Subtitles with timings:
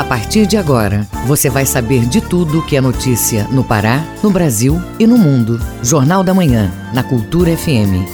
[0.00, 4.30] A partir de agora, você vai saber de tudo que é notícia no Pará, no
[4.30, 5.58] Brasil e no mundo.
[5.82, 8.08] Jornal da Manhã, na Cultura FM.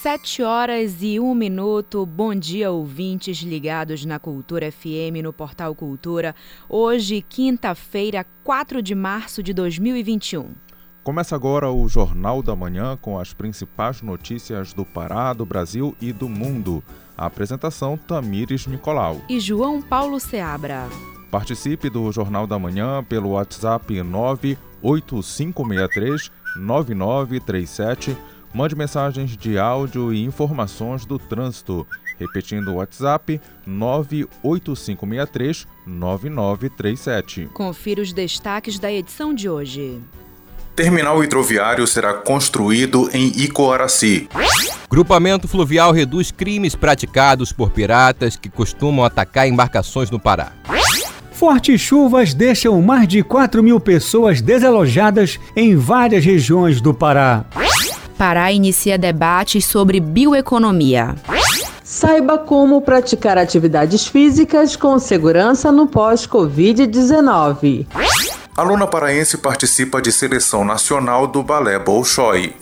[0.00, 2.06] Sete horas e um minuto.
[2.06, 6.34] Bom dia, ouvintes ligados na Cultura FM, no Portal Cultura.
[6.70, 10.64] Hoje, quinta-feira, 4 de março de 2021.
[11.04, 16.14] Começa agora o Jornal da Manhã com as principais notícias do Pará, do Brasil e
[16.14, 16.82] do mundo.
[17.14, 20.88] A apresentação Tamires Nicolau e João Paulo Seabra.
[21.30, 28.16] Participe do Jornal da Manhã pelo WhatsApp 98563 9937.
[28.54, 31.86] Mande mensagens de áudio e informações do trânsito.
[32.18, 37.50] Repetindo o WhatsApp 98563 9937.
[37.52, 40.00] Confira os destaques da edição de hoje.
[40.74, 44.28] Terminal hidroviário será construído em Icoaraci.
[44.90, 50.50] Grupamento fluvial reduz crimes praticados por piratas que costumam atacar embarcações no Pará.
[51.30, 57.44] Fortes chuvas deixam mais de 4 mil pessoas desalojadas em várias regiões do Pará.
[58.18, 61.14] Pará inicia debates sobre bioeconomia.
[61.84, 67.86] Saiba como praticar atividades físicas com segurança no pós-Covid-19.
[68.56, 72.54] Aluna paraense participa de seleção nacional do balé Bolshoi.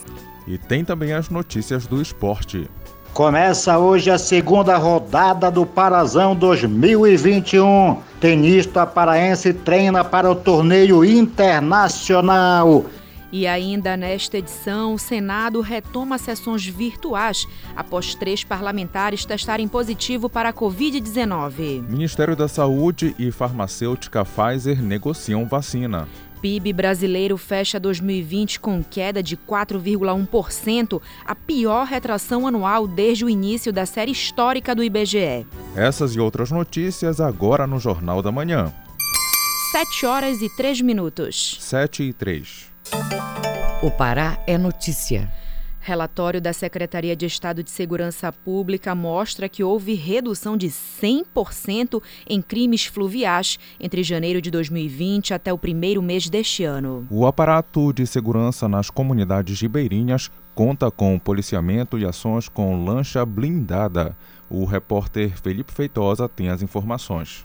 [0.47, 2.67] E tem também as notícias do esporte.
[3.13, 7.99] Começa hoje a segunda rodada do Parazão 2021.
[8.19, 12.87] Tenista paraense treina para o torneio internacional.
[13.33, 20.51] E ainda nesta edição, o Senado retoma sessões virtuais após três parlamentares testarem positivo para
[20.51, 21.89] a Covid-19.
[21.89, 26.07] Ministério da Saúde e farmacêutica Pfizer negociam vacina.
[26.43, 33.73] PIB brasileiro fecha 2020 com queda de 4,1%, a pior retração anual desde o início
[33.73, 35.47] da série histórica do IBGE.
[35.75, 38.75] Essas e outras notícias agora no Jornal da Manhã.
[39.71, 41.57] 7 horas e 3 minutos.
[41.61, 42.73] 7 e 3.
[43.83, 45.29] O Pará é notícia.
[45.81, 52.01] Relatório da Secretaria de Estado de Segurança Pública mostra que houve redução de 100%
[52.31, 57.09] em crimes fluviais entre janeiro de 2020 até o primeiro mês deste ano.
[57.11, 64.17] O aparato de segurança nas comunidades ribeirinhas conta com policiamento e ações com lancha blindada.
[64.49, 67.45] O repórter Felipe Feitosa tem as informações.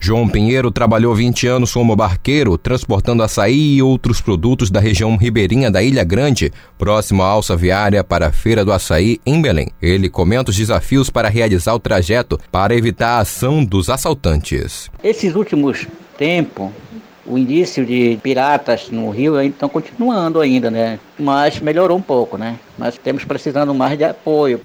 [0.00, 5.70] João Pinheiro trabalhou 20 anos como barqueiro, transportando açaí e outros produtos da região ribeirinha
[5.70, 9.68] da Ilha Grande, próximo à alça viária para a Feira do Açaí, em Belém.
[9.82, 14.88] Ele comenta os desafios para realizar o trajeto para evitar a ação dos assaltantes.
[15.02, 16.70] Esses últimos tempos,
[17.26, 20.98] o início de piratas no rio ainda estão continuando ainda, né?
[21.18, 22.58] Mas melhorou um pouco, né?
[22.78, 24.60] Mas temos precisando mais de apoio.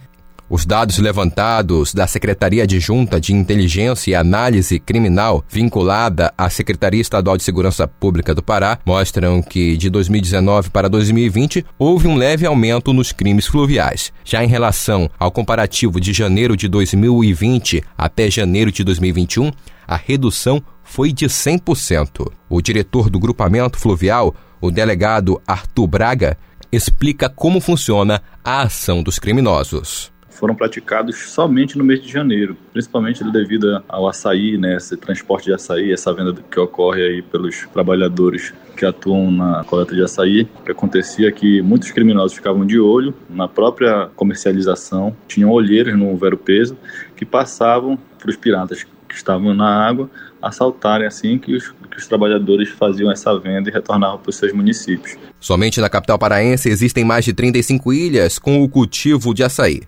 [0.55, 7.35] Os dados levantados da Secretaria Adjunta de Inteligência e Análise Criminal, vinculada à Secretaria Estadual
[7.35, 12.93] de Segurança Pública do Pará, mostram que de 2019 para 2020 houve um leve aumento
[12.93, 14.13] nos crimes fluviais.
[14.23, 19.51] Já em relação ao comparativo de janeiro de 2020 até janeiro de 2021,
[19.87, 22.31] a redução foi de 100%.
[22.47, 26.37] O diretor do grupamento fluvial, o delegado Arthur Braga,
[26.71, 30.12] explica como funciona a ação dos criminosos
[30.43, 35.53] foram praticados somente no mês de janeiro, principalmente devido ao açaí, né, esse transporte de
[35.53, 40.45] açaí, essa venda que ocorre aí pelos trabalhadores que atuam na coleta de açaí.
[40.59, 45.97] O que acontecia é que muitos criminosos ficavam de olho na própria comercialização, tinham olheiros
[45.97, 46.77] no vero peso
[47.15, 50.09] que passavam para os piratas que estavam na água
[50.41, 54.51] assaltarem assim que os, que os trabalhadores faziam essa venda e retornavam para os seus
[54.51, 55.15] municípios.
[55.39, 59.83] Somente na capital paraense existem mais de 35 ilhas com o cultivo de açaí.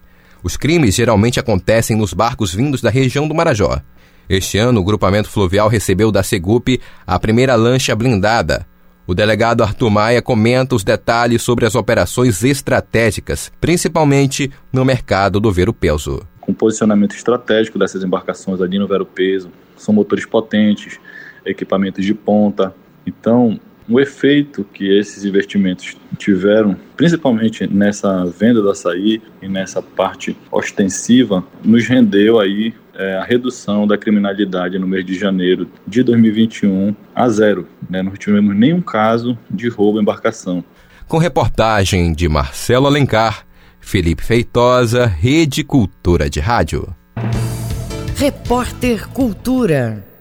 [0.45, 3.81] Os crimes geralmente acontecem nos barcos vindos da região do Marajó.
[4.29, 8.63] Este ano, o grupamento fluvial recebeu da Segup a primeira lancha blindada.
[9.07, 15.51] O delegado Arthur Maia comenta os detalhes sobre as operações estratégicas, principalmente no mercado do
[15.51, 16.21] vero-peso.
[16.39, 20.99] Com posicionamento estratégico dessas embarcações ali no vero-peso, são motores potentes,
[21.43, 22.71] equipamentos de ponta.
[23.03, 30.35] Então, o efeito que esses investimentos tiveram, principalmente nessa venda do açaí e nessa parte
[30.51, 36.95] ostensiva, nos rendeu aí é, a redução da criminalidade no mês de janeiro de 2021
[37.13, 37.67] a zero.
[37.89, 38.01] Né?
[38.01, 40.63] Não tivemos nenhum caso de roubo à embarcação.
[41.07, 43.45] Com reportagem de Marcelo Alencar,
[43.79, 46.87] Felipe Feitosa, Rede Cultura de Rádio.
[48.15, 50.14] Repórter Cultura.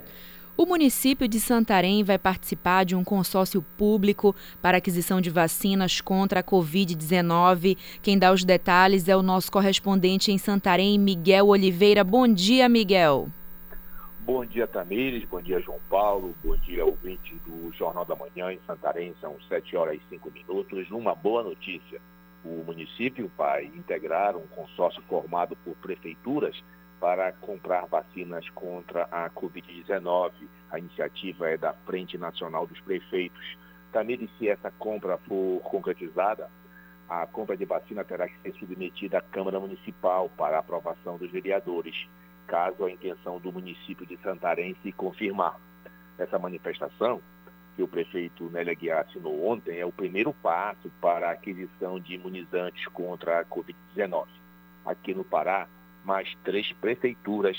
[0.56, 6.38] O município de Santarém vai participar de um consórcio público para aquisição de vacinas contra
[6.38, 7.76] a Covid-19.
[8.00, 12.04] Quem dá os detalhes é o nosso correspondente em Santarém, Miguel Oliveira.
[12.04, 13.28] Bom dia, Miguel.
[14.20, 15.24] Bom dia, Tamires.
[15.24, 16.32] Bom dia, João Paulo.
[16.44, 19.12] Bom dia, ouvinte do Jornal da Manhã em Santarém.
[19.20, 20.88] São 7 horas e 5 minutos.
[20.92, 22.00] Uma boa notícia.
[22.44, 26.54] O município vai integrar um consórcio formado por prefeituras
[27.00, 30.32] para comprar vacinas contra a Covid-19.
[30.70, 33.56] A iniciativa é da Frente Nacional dos Prefeitos.
[33.92, 36.50] Tamires, se essa compra for concretizada,
[37.08, 41.94] a compra de vacina terá que ser submetida à Câmara Municipal para aprovação dos vereadores,
[42.46, 45.60] caso a intenção do município de Santarém se confirmar.
[46.18, 47.20] Essa manifestação,
[47.76, 52.14] que o prefeito Nélia Guiar assinou ontem, é o primeiro passo para a aquisição de
[52.14, 54.26] imunizantes contra a Covid-19.
[54.86, 55.66] Aqui no Pará,
[56.04, 57.56] mais três prefeituras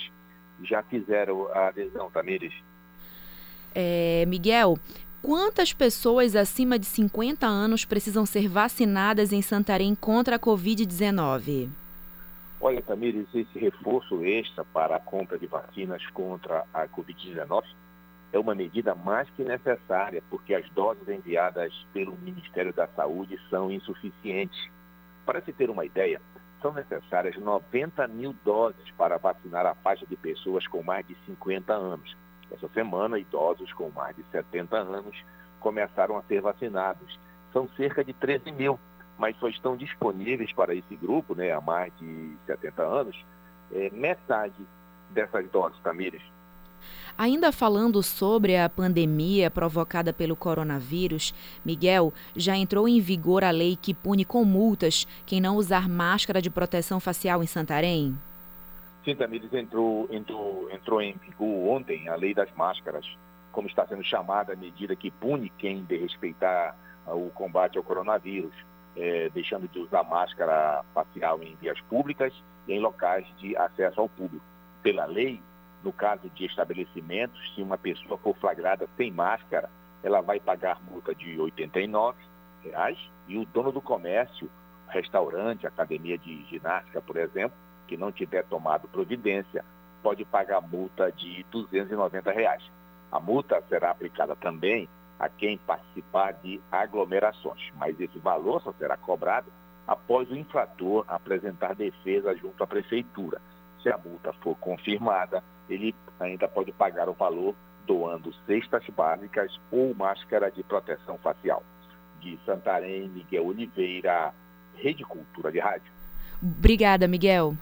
[0.64, 2.54] já fizeram a adesão, Tamires.
[3.74, 4.78] É, Miguel,
[5.22, 11.70] quantas pessoas acima de 50 anos precisam ser vacinadas em Santarém contra a Covid-19?
[12.62, 17.64] Olha, Tamires, esse reforço extra para a compra de vacinas contra a Covid-19
[18.32, 23.72] é uma medida mais que necessária, porque as doses enviadas pelo Ministério da Saúde são
[23.72, 24.60] insuficientes.
[25.26, 26.22] Para se ter uma ideia,
[26.66, 31.72] são necessárias 90 mil doses para vacinar a faixa de pessoas com mais de 50
[31.72, 32.18] anos.
[32.52, 35.16] Essa semana, idosos com mais de 70 anos
[35.60, 37.20] começaram a ser vacinados.
[37.54, 38.80] São cerca de 13 mil,
[39.16, 43.26] mas só estão disponíveis para esse grupo, né, há mais de 70 anos,
[43.72, 44.56] é, metade
[45.12, 46.24] dessas doses, Tamires.
[47.18, 51.34] Ainda falando sobre a pandemia provocada pelo coronavírus,
[51.64, 56.42] Miguel, já entrou em vigor a lei que pune com multas quem não usar máscara
[56.42, 58.18] de proteção facial em Santarém?
[59.06, 63.06] Sim, Tamires, entrou, entrou, entrou em vigor ontem a lei das máscaras,
[63.52, 66.76] como está sendo chamada a medida que pune quem desrespeitar
[67.08, 68.54] o combate ao coronavírus,
[68.98, 72.34] é, deixando de usar máscara facial em vias públicas
[72.68, 74.44] e em locais de acesso ao público.
[74.82, 75.40] Pela lei,
[75.86, 79.70] no caso de estabelecimentos, se uma pessoa for flagrada sem máscara,
[80.04, 82.18] ela vai pagar multa de 89
[82.64, 82.98] reais,
[83.28, 84.50] e o dono do comércio,
[84.88, 87.56] restaurante, academia de ginástica, por exemplo,
[87.88, 89.64] que não tiver tomado providência,
[90.02, 92.64] pode pagar multa de 290 reais.
[93.12, 94.90] A multa será aplicada também
[95.20, 99.52] a quem participar de aglomerações, mas esse valor só será cobrado
[99.88, 103.40] após o infrator apresentar defesa junto à prefeitura.
[103.84, 109.94] Se a multa for confirmada, ele ainda pode pagar o valor doando cestas básicas ou
[109.96, 111.64] máscara de proteção facial.
[112.20, 114.34] De Santarém, Miguel Oliveira,
[114.76, 115.92] Rede Cultura de Rádio.
[116.42, 117.56] Obrigada, Miguel.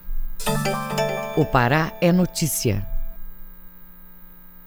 [1.35, 2.92] O Pará é notícia.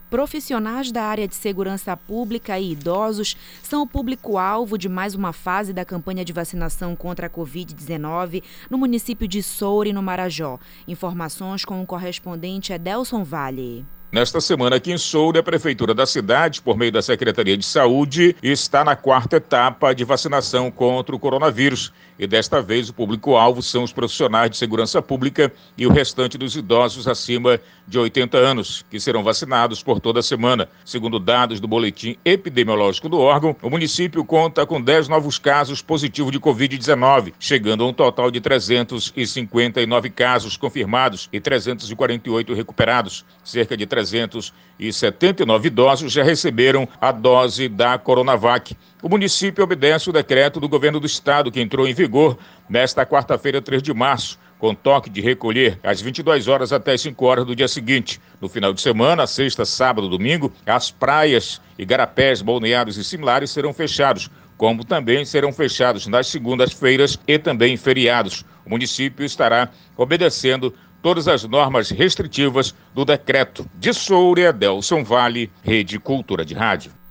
[0.08, 5.72] Profissionais da área de segurança pública e idosos são o público-alvo de mais uma fase
[5.72, 10.60] da campanha de vacinação contra a Covid-19 no município de Soure, no Marajó.
[10.86, 13.84] Informações com o correspondente Edelson Vale.
[14.12, 18.36] Nesta semana aqui em Soura, a Prefeitura da cidade, por meio da Secretaria de Saúde,
[18.40, 21.92] está na quarta etapa de vacinação contra o coronavírus.
[22.18, 26.56] E desta vez o público-alvo são os profissionais de segurança pública e o restante dos
[26.56, 30.68] idosos acima de 80 anos, que serão vacinados por toda a semana.
[30.84, 36.32] Segundo dados do boletim epidemiológico do órgão, o município conta com 10 novos casos positivos
[36.32, 43.24] de Covid-19, chegando a um total de 359 casos confirmados e 348 recuperados.
[43.44, 48.76] Cerca de 379 idosos já receberam a dose da Coronavac.
[49.06, 52.36] O município obedece o decreto do governo do estado que entrou em vigor
[52.68, 57.24] nesta quarta-feira, 3 de março com toque de recolher às 22 horas até as 5
[57.24, 58.20] horas do dia seguinte.
[58.40, 64.28] No final de semana, sexta, sábado, domingo, as praias, igarapés, balneários e similares serão fechados,
[64.56, 68.44] como também serão fechados nas segundas-feiras e também feriados.
[68.64, 75.96] O município estará obedecendo todas as normas restritivas do decreto de Soura, Delson Vale, Rede
[75.96, 77.05] Cultura de Rádio.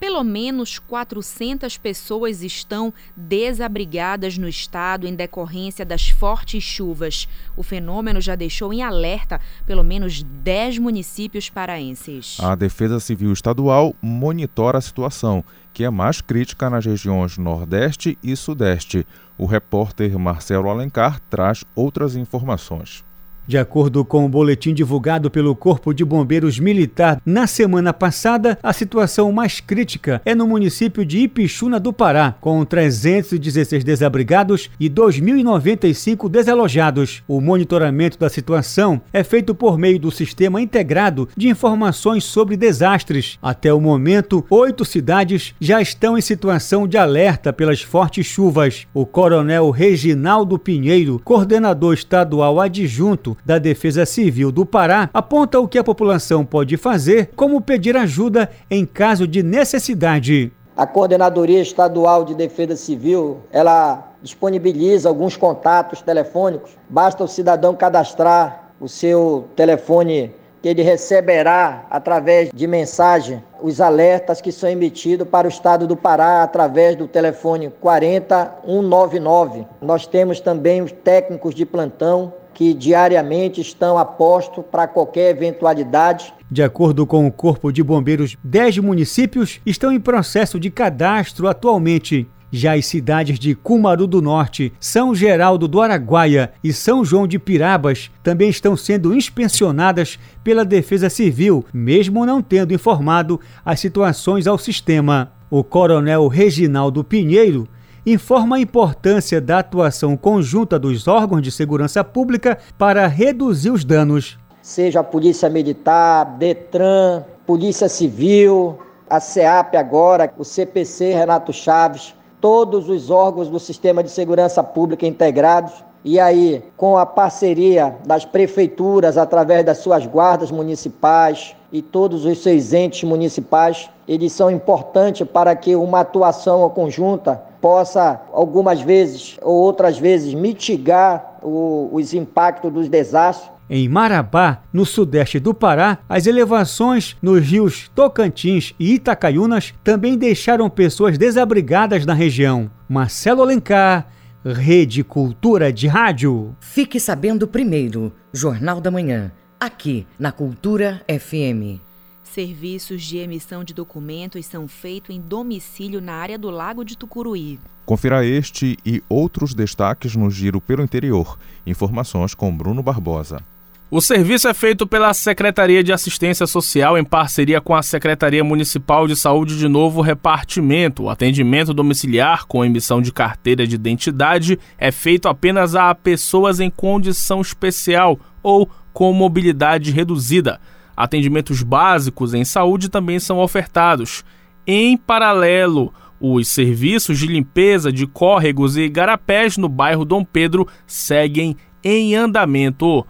[0.00, 7.28] Pelo menos 400 pessoas estão desabrigadas no estado em decorrência das fortes chuvas.
[7.54, 12.38] O fenômeno já deixou em alerta pelo menos 10 municípios paraenses.
[12.40, 18.34] A Defesa Civil Estadual monitora a situação, que é mais crítica nas regiões Nordeste e
[18.34, 19.06] Sudeste.
[19.36, 23.04] O repórter Marcelo Alencar traz outras informações.
[23.50, 28.72] De acordo com o boletim divulgado pelo Corpo de Bombeiros Militar na semana passada, a
[28.72, 36.28] situação mais crítica é no município de Ipixuna do Pará, com 316 desabrigados e 2.095
[36.28, 37.24] desalojados.
[37.26, 43.36] O monitoramento da situação é feito por meio do Sistema Integrado de Informações sobre Desastres.
[43.42, 48.86] Até o momento, oito cidades já estão em situação de alerta pelas fortes chuvas.
[48.94, 55.78] O coronel Reginaldo Pinheiro, coordenador estadual adjunto da Defesa Civil do Pará aponta o que
[55.78, 60.52] a população pode fazer, como pedir ajuda em caso de necessidade.
[60.76, 66.70] A Coordenadoria Estadual de Defesa Civil, ela disponibiliza alguns contatos telefônicos.
[66.88, 74.40] Basta o cidadão cadastrar o seu telefone que ele receberá através de mensagem os alertas
[74.40, 79.66] que são emitidos para o estado do Pará através do telefone 40199.
[79.80, 86.34] Nós temos também os técnicos de plantão que diariamente estão a posto para qualquer eventualidade.
[86.50, 92.28] De acordo com o Corpo de Bombeiros, 10 municípios estão em processo de cadastro atualmente.
[92.52, 97.38] Já as cidades de Cumaru do Norte, São Geraldo do Araguaia e São João de
[97.38, 104.58] Pirabas também estão sendo inspecionadas pela Defesa Civil, mesmo não tendo informado as situações ao
[104.58, 105.32] sistema.
[105.48, 107.66] O coronel Reginaldo Pinheiro
[108.04, 114.38] informa a importância da atuação conjunta dos órgãos de segurança pública para reduzir os danos.
[114.62, 118.78] Seja a Polícia Militar, Detran, Polícia Civil,
[119.08, 125.06] a SEAP agora, o CPC Renato Chaves, todos os órgãos do Sistema de Segurança Pública
[125.06, 132.24] integrados e aí, com a parceria das prefeituras, através das suas guardas municipais e todos
[132.24, 139.36] os seus entes municipais, eles são importantes para que uma atuação conjunta possa, algumas vezes
[139.42, 143.50] ou outras vezes, mitigar o, os impactos dos desastres.
[143.68, 150.68] Em Marabá, no sudeste do Pará, as elevações nos rios Tocantins e Itacaiunas também deixaram
[150.68, 152.68] pessoas desabrigadas na região.
[152.88, 154.08] Marcelo Alencar,
[154.44, 156.56] Rede Cultura de Rádio.
[156.58, 161.78] Fique sabendo primeiro, Jornal da Manhã, aqui na Cultura FM.
[162.24, 167.60] Serviços de emissão de documentos são feitos em domicílio na área do Lago de Tucuruí.
[167.84, 171.38] Confira este e outros destaques no Giro pelo Interior.
[171.66, 173.44] Informações com Bruno Barbosa.
[173.92, 179.08] O serviço é feito pela Secretaria de Assistência Social em parceria com a Secretaria Municipal
[179.08, 181.02] de Saúde de Novo Repartimento.
[181.02, 186.70] O atendimento domiciliar com emissão de carteira de identidade é feito apenas a pessoas em
[186.70, 190.60] condição especial ou com mobilidade reduzida.
[190.96, 194.24] Atendimentos básicos em saúde também são ofertados.
[194.64, 201.56] Em paralelo, os serviços de limpeza de córregos e garapés no bairro Dom Pedro seguem
[201.82, 203.04] em andamento.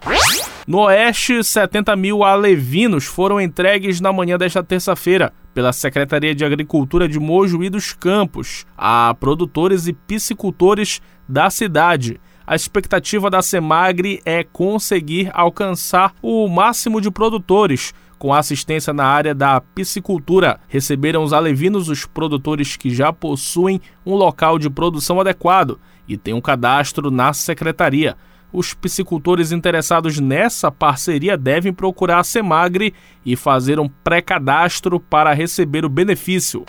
[0.67, 7.09] No Oeste, 70 mil alevinos foram entregues na manhã desta terça-feira pela Secretaria de Agricultura
[7.09, 12.21] de Mojuí dos Campos a produtores e piscicultores da cidade.
[12.45, 19.33] A expectativa da Semagre é conseguir alcançar o máximo de produtores com assistência na área
[19.33, 20.59] da piscicultura.
[20.67, 26.35] Receberam os alevinos os produtores que já possuem um local de produção adequado e têm
[26.35, 28.15] um cadastro na secretaria.
[28.51, 32.93] Os piscicultores interessados nessa parceria devem procurar a Semagre
[33.25, 36.65] e fazer um pré-cadastro para receber o benefício.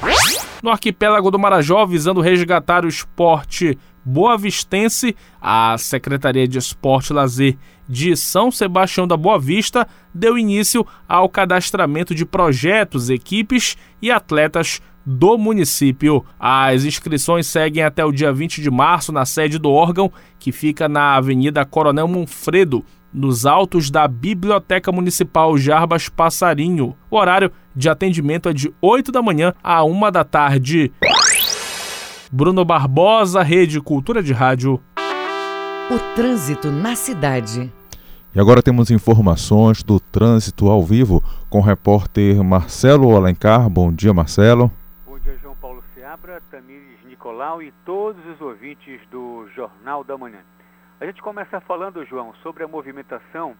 [0.62, 7.14] No arquipélago do Marajó, visando resgatar o esporte Boa Vistense, a Secretaria de Esporte e
[7.14, 7.56] Lazer
[7.88, 14.80] de São Sebastião da Boa Vista deu início ao cadastramento de projetos, equipes e atletas
[15.04, 16.24] do município.
[16.38, 20.88] As inscrições seguem até o dia 20 de março na sede do órgão, que fica
[20.88, 26.96] na Avenida Coronel Monfredo, nos altos da Biblioteca Municipal Jarbas Passarinho.
[27.10, 30.90] O horário de atendimento é de 8 da manhã a 1 da tarde.
[32.30, 34.80] Bruno Barbosa, Rede Cultura de Rádio.
[35.90, 37.70] O trânsito na cidade.
[38.34, 43.68] E agora temos informações do trânsito ao vivo com o repórter Marcelo Alencar.
[43.68, 44.72] Bom dia, Marcelo.
[46.22, 50.38] Seabra, Tamires Nicolau e todos os ouvintes do Jornal da Manhã.
[51.00, 53.56] A gente começa falando, João, sobre a movimentação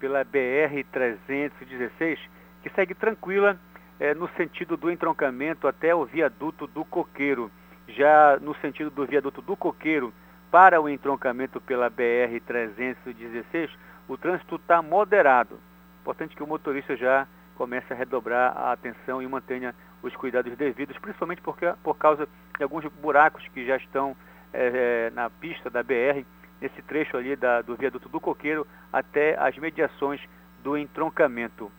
[0.00, 2.18] pela BR-316,
[2.62, 3.56] que segue tranquila
[4.00, 7.48] é, no sentido do entroncamento até o viaduto do Coqueiro
[7.86, 10.12] já no sentido do viaduto do Coqueiro
[10.50, 13.70] para o entroncamento pela BR-316,
[14.08, 15.60] o trânsito está moderado.
[16.00, 20.96] Importante que o motorista já comece a redobrar a atenção e mantenha os cuidados devidos,
[20.98, 24.16] principalmente porque, por causa de alguns buracos que já estão
[24.52, 26.24] é, na pista da BR,
[26.60, 30.20] nesse trecho ali da, do viaduto do Coqueiro até as mediações
[30.62, 31.70] do entroncamento.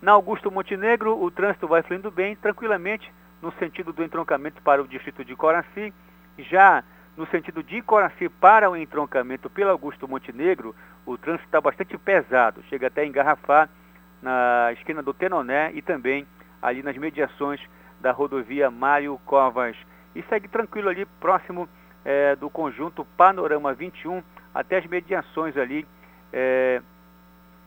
[0.00, 4.88] Na Augusto Montenegro, o trânsito vai fluindo bem, tranquilamente, no sentido do entroncamento para o
[4.88, 5.92] distrito de Coraci.
[6.38, 6.82] Já
[7.16, 10.74] no sentido de Coraci para o entroncamento pelo Augusto Montenegro,
[11.06, 13.68] o trânsito está bastante pesado, chega até engarrafar
[14.22, 16.26] na esquina do Tenoné e também
[16.64, 17.60] ali nas mediações
[18.00, 19.76] da rodovia Mário Covas.
[20.14, 21.68] E segue tranquilo ali, próximo
[22.04, 24.22] é, do conjunto Panorama 21,
[24.54, 25.86] até as mediações ali
[26.32, 26.80] é,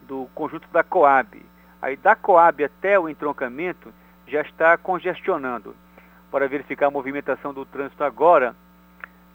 [0.02, 1.46] do conjunto da Coab.
[1.80, 3.94] Aí da Coab até o entroncamento
[4.28, 5.76] já está congestionando.
[6.32, 8.56] Para verificar a movimentação do trânsito agora,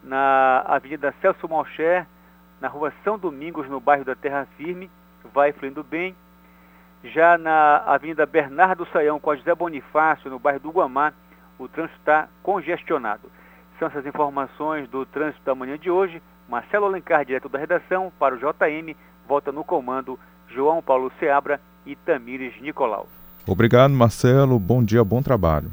[0.03, 2.05] na Avenida Celso Malcher,
[2.61, 4.91] na Rua São Domingos, no bairro da Terra Firme,
[5.33, 6.17] vai fluindo bem.
[7.05, 11.13] Já na Avenida Bernardo Saião, com a José Bonifácio, no bairro do Guamá,
[11.59, 13.31] o trânsito está congestionado.
[13.79, 16.23] São essas informações do trânsito da manhã de hoje.
[16.49, 20.19] Marcelo Alencar, direto da redação, para o JM, volta no comando
[20.49, 23.09] João Paulo Seabra e Tamires Nicolau.
[23.47, 24.59] Obrigado, Marcelo.
[24.59, 25.71] Bom dia, bom trabalho.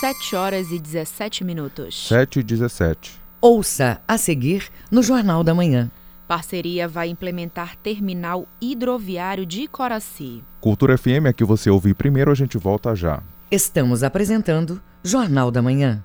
[0.00, 2.08] 7 horas e 17 minutos.
[2.08, 3.20] 7 e 17.
[3.40, 5.90] Ouça a seguir no Jornal da Manhã.
[6.26, 10.42] Parceria vai implementar terminal hidroviário de Coraci.
[10.60, 13.22] Cultura FM é que você ouviu primeiro, a gente volta já.
[13.50, 16.02] Estamos apresentando Jornal da Manhã.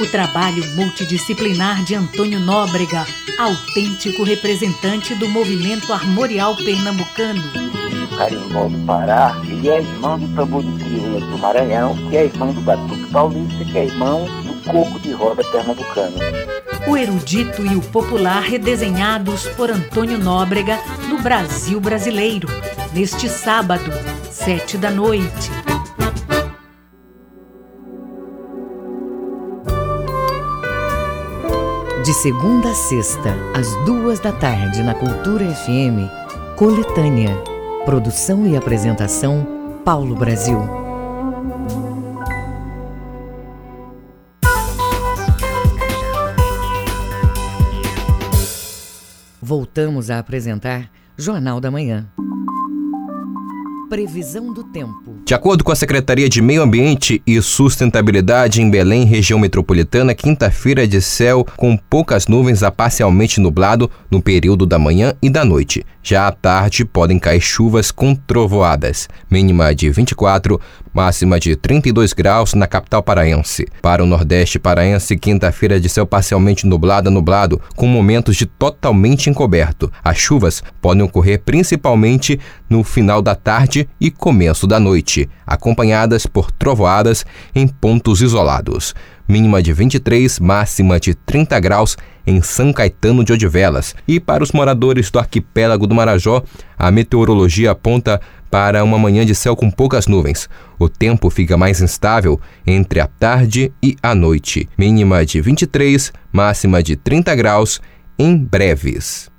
[0.00, 3.04] O trabalho multidisciplinar de Antônio Nóbrega,
[3.38, 7.42] autêntico representante do movimento armorial pernambucano.
[8.16, 12.52] Carimbó do Pará, ele é irmão do tambor de crioula do Maranhão, que é irmão
[12.52, 14.26] do batuque paulista, que é irmão
[14.70, 16.16] coco de roda pernambucano.
[16.86, 22.48] O erudito e o popular redesenhados por Antônio Nóbrega no Brasil brasileiro,
[22.94, 23.90] neste sábado,
[24.30, 25.50] sete da noite.
[32.04, 36.08] De segunda a sexta, às duas da tarde, na Cultura FM,
[36.56, 37.36] Coletânea.
[37.84, 39.46] Produção e apresentação,
[39.84, 40.79] Paulo Brasil.
[49.50, 50.88] Voltamos a apresentar
[51.18, 52.06] Jornal da Manhã.
[53.88, 55.16] Previsão do tempo.
[55.26, 60.86] De acordo com a Secretaria de Meio Ambiente e Sustentabilidade em Belém, região metropolitana, quinta-feira
[60.86, 65.84] de céu com poucas nuvens a parcialmente nublado no período da manhã e da noite.
[66.02, 69.08] Já à tarde podem cair chuvas com trovoadas.
[69.30, 70.58] Mínima de 24,
[70.94, 73.66] máxima de 32 graus na capital paraense.
[73.82, 79.92] Para o Nordeste paraense, quinta-feira de céu parcialmente nublado nublado, com momentos de totalmente encoberto.
[80.02, 86.50] As chuvas podem ocorrer principalmente no final da tarde e começo da noite, acompanhadas por
[86.50, 88.94] trovoadas em pontos isolados.
[89.30, 93.94] Mínima de 23, máxima de 30 graus em São Caetano de Odivelas.
[94.08, 96.42] E para os moradores do arquipélago do Marajó,
[96.76, 100.50] a meteorologia aponta para uma manhã de céu com poucas nuvens.
[100.80, 104.68] O tempo fica mais instável entre a tarde e a noite.
[104.76, 107.80] Mínima de 23, máxima de 30 graus
[108.18, 109.30] em breves.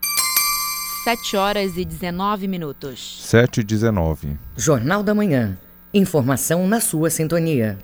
[1.04, 3.20] 7 horas e 19 minutos.
[3.26, 4.40] 7 e 19.
[4.56, 5.58] Jornal da Manhã.
[5.94, 7.78] Informação na sua sintonia.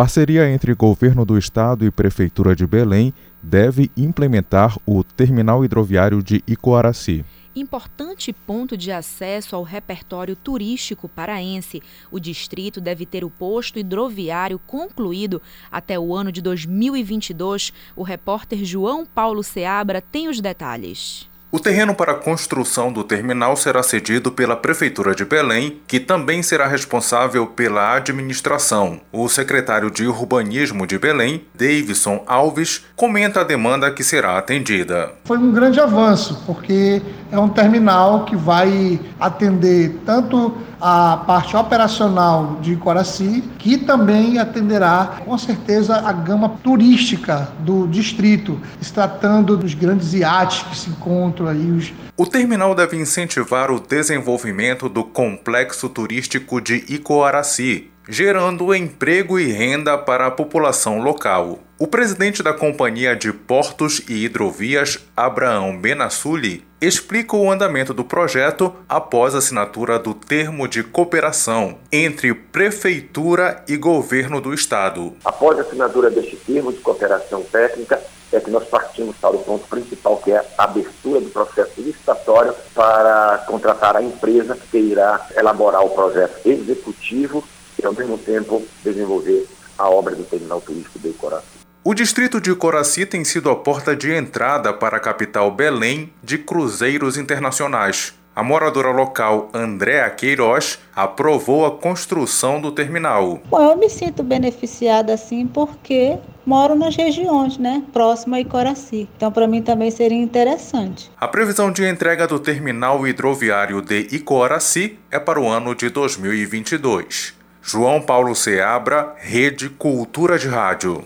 [0.00, 6.42] Parceria entre Governo do Estado e Prefeitura de Belém deve implementar o terminal hidroviário de
[6.46, 7.22] Icoaraci.
[7.54, 14.58] Importante ponto de acesso ao repertório turístico paraense, o distrito deve ter o posto hidroviário
[14.58, 17.70] concluído até o ano de 2022.
[17.94, 21.29] O repórter João Paulo Seabra tem os detalhes.
[21.52, 26.44] O terreno para a construção do terminal será cedido pela Prefeitura de Belém, que também
[26.44, 29.00] será responsável pela administração.
[29.10, 35.10] O secretário de Urbanismo de Belém, Davidson Alves, comenta a demanda que será atendida.
[35.24, 42.58] Foi um grande avanço, porque é um terminal que vai atender tanto a parte operacional
[42.62, 49.74] de Coraci, que também atenderá com certeza a gama turística do distrito, se tratando dos
[49.74, 51.70] grandes iates que se encontram aí.
[51.70, 51.92] Os...
[52.16, 59.96] O terminal deve incentivar o desenvolvimento do complexo turístico de Icoaraci, gerando emprego e renda
[59.96, 61.60] para a população local.
[61.78, 68.74] O presidente da Companhia de Portos e Hidrovias, Abraão Benassuli, explica o andamento do projeto
[68.88, 75.14] após a assinatura do termo de cooperação entre Prefeitura e Governo do Estado.
[75.24, 79.66] Após a assinatura deste termo de cooperação técnica, é que nós partimos para o ponto
[79.68, 85.84] principal, que é a abertura do processo licitatório para contratar a empresa que irá elaborar
[85.84, 87.42] o projeto executivo
[87.80, 91.46] e, ao mesmo tempo, desenvolver a obra do terminal turístico de Icoraci.
[91.82, 96.36] O distrito de Icoraci tem sido a porta de entrada para a capital Belém de
[96.36, 98.14] cruzeiros internacionais.
[98.40, 103.38] A moradora local Andréa Queiroz aprovou a construção do terminal.
[103.50, 109.06] Bom, eu me sinto beneficiada assim porque moro nas regiões, né, próximo a Icoraci.
[109.14, 111.12] Então, para mim também seria interessante.
[111.20, 117.34] A previsão de entrega do terminal hidroviário de Icoraci é para o ano de 2022.
[117.60, 121.04] João Paulo Seabra, Rede Cultura de Rádio.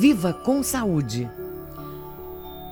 [0.00, 1.30] Viva com saúde!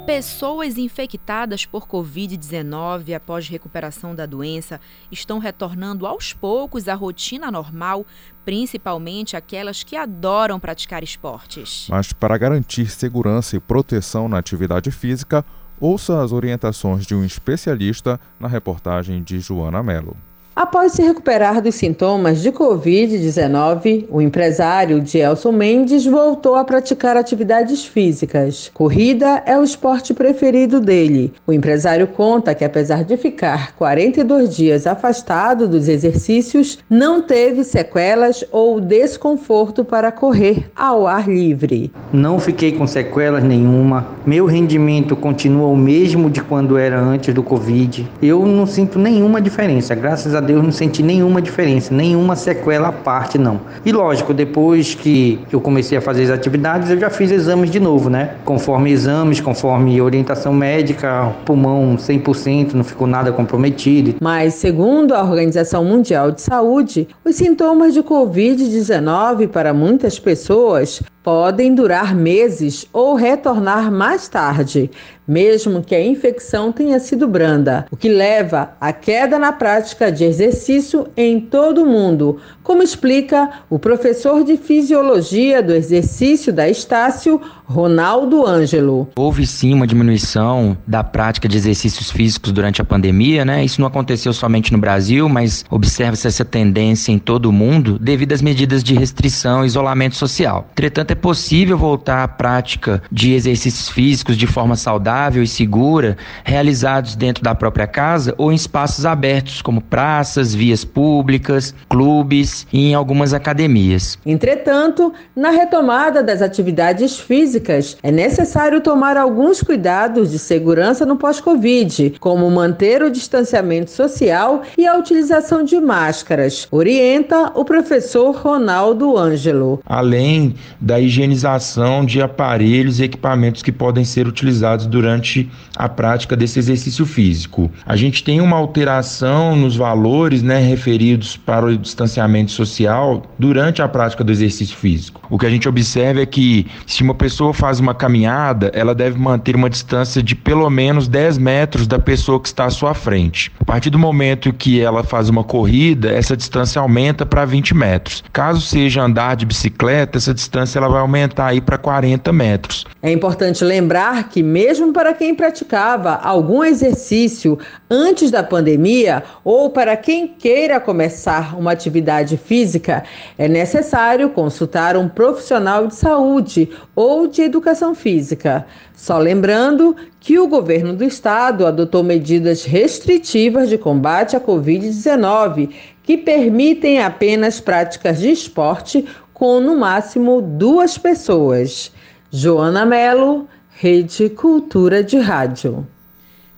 [0.07, 8.05] Pessoas infectadas por Covid-19 após recuperação da doença estão retornando aos poucos à rotina normal,
[8.45, 11.87] principalmente aquelas que adoram praticar esportes.
[11.89, 15.45] Mas para garantir segurança e proteção na atividade física,
[15.79, 20.17] ouça as orientações de um especialista na reportagem de Joana Mello.
[20.63, 27.83] Após se recuperar dos sintomas de Covid-19, o empresário Gelson Mendes voltou a praticar atividades
[27.83, 28.71] físicas.
[28.75, 31.33] Corrida é o esporte preferido dele.
[31.47, 38.45] O empresário conta que, apesar de ficar 42 dias afastado dos exercícios, não teve sequelas
[38.53, 41.91] ou desconforto para correr ao ar livre.
[42.13, 44.09] Não fiquei com sequelas nenhuma.
[44.27, 48.07] Meu rendimento continua o mesmo de quando era antes do Covid.
[48.21, 52.89] Eu não sinto nenhuma diferença, graças a Deus Deus, não senti nenhuma diferença, nenhuma sequela
[52.89, 53.61] à parte, não.
[53.85, 57.79] E lógico, depois que eu comecei a fazer as atividades, eu já fiz exames de
[57.79, 58.35] novo, né?
[58.45, 64.17] Conforme exames, conforme orientação médica, pulmão 100%, não ficou nada comprometido.
[64.21, 71.75] Mas, segundo a Organização Mundial de Saúde, os sintomas de Covid-19 para muitas pessoas podem
[71.75, 74.91] durar meses ou retornar mais tarde,
[75.31, 80.25] mesmo que a infecção tenha sido branda, o que leva à queda na prática de
[80.25, 87.41] exercício em todo o mundo, como explica o professor de fisiologia do exercício da Estácio,
[87.65, 89.09] Ronaldo Ângelo.
[89.17, 93.65] Houve sim uma diminuição da prática de exercícios físicos durante a pandemia, né?
[93.65, 98.33] Isso não aconteceu somente no Brasil, mas observa-se essa tendência em todo o mundo devido
[98.33, 100.67] às medidas de restrição e isolamento social.
[100.73, 107.17] Entretanto, é possível voltar à prática de exercícios físicos de forma saudável e segura, realizados
[107.17, 112.95] dentro da própria casa ou em espaços abertos, como praças, vias públicas, clubes e em
[112.95, 114.19] algumas academias.
[114.25, 122.15] Entretanto, na retomada das atividades físicas, é necessário tomar alguns cuidados de segurança no pós-Covid,
[122.21, 129.81] como manter o distanciamento social e a utilização de máscaras, orienta o professor Ronaldo Ângelo.
[129.87, 136.59] Além da higienização de aparelhos e equipamentos que podem ser utilizados durante a prática desse
[136.59, 137.71] exercício físico.
[137.87, 143.89] A gente tem uma alteração nos valores né, referidos para o distanciamento social durante a
[143.89, 145.21] prática do exercício físico.
[145.31, 149.19] O que a gente observa é que se uma pessoa faz uma caminhada, ela deve
[149.19, 153.51] manter uma distância de pelo menos 10 metros da pessoa que está à sua frente.
[153.61, 158.25] A partir do momento que ela faz uma corrida, essa distância aumenta para 20 metros.
[158.33, 162.87] Caso seja andar de bicicleta, essa distância ela vai aumentar aí para 40 metros.
[163.03, 169.97] É importante lembrar que mesmo para quem praticava algum exercício antes da pandemia ou para
[169.97, 173.05] quem queira começar uma atividade física,
[173.39, 178.67] é necessário consultar um profissional de saúde ou de educação física.
[178.95, 185.71] Só lembrando que o governo do estado adotou medidas restritivas de combate à Covid-19
[186.03, 189.07] que permitem apenas práticas de esporte
[189.41, 191.91] com no máximo duas pessoas.
[192.31, 195.87] Joana Melo, Rede Cultura de Rádio.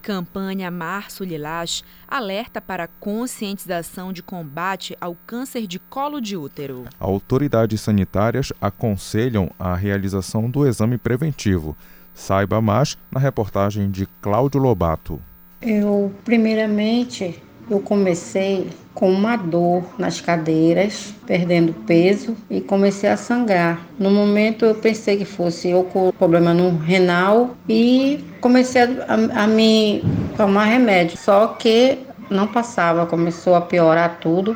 [0.02, 6.86] Campanha Março Lilás alerta para conscientização de combate ao câncer de colo de útero.
[6.98, 11.76] Autoridades sanitárias aconselham a realização do exame preventivo.
[12.12, 15.22] Saiba mais na reportagem de Cláudio Lobato.
[15.60, 17.40] Eu, primeiramente,
[17.72, 23.80] eu comecei com uma dor nas cadeiras, perdendo peso e comecei a sangrar.
[23.98, 29.46] No momento eu pensei que fosse ou com problema no renal e comecei a, a,
[29.46, 30.04] me
[30.36, 31.16] tomar remédio.
[31.16, 34.54] Só que não passava, começou a piorar tudo,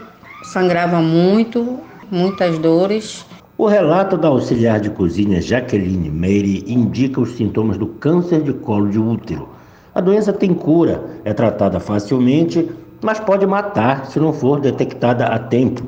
[0.53, 3.25] sangrava muito, muitas dores.
[3.57, 8.91] O relato da auxiliar de cozinha Jaqueline Meire indica os sintomas do câncer de colo
[8.91, 9.49] de útero.
[9.95, 12.69] A doença tem cura, é tratada facilmente
[13.03, 15.83] mas pode matar se não for detectada a tempo.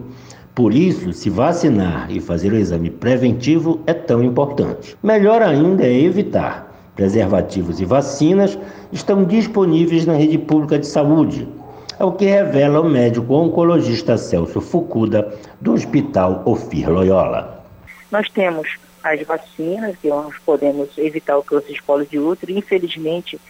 [0.54, 4.96] Por isso, se vacinar e fazer o exame preventivo é tão importante.
[5.02, 6.66] Melhor ainda é evitar.
[6.96, 8.58] Preservativos e vacinas
[8.90, 11.48] estão disponíveis na rede pública de saúde.
[11.96, 17.64] É o que revela o médico oncologista Celso Fucuda, do Hospital Ofir Loyola.
[18.10, 18.68] Nós temos
[19.02, 22.52] as vacinas, que nós podemos evitar o câncer de colo de útero.
[22.52, 23.40] Infelizmente,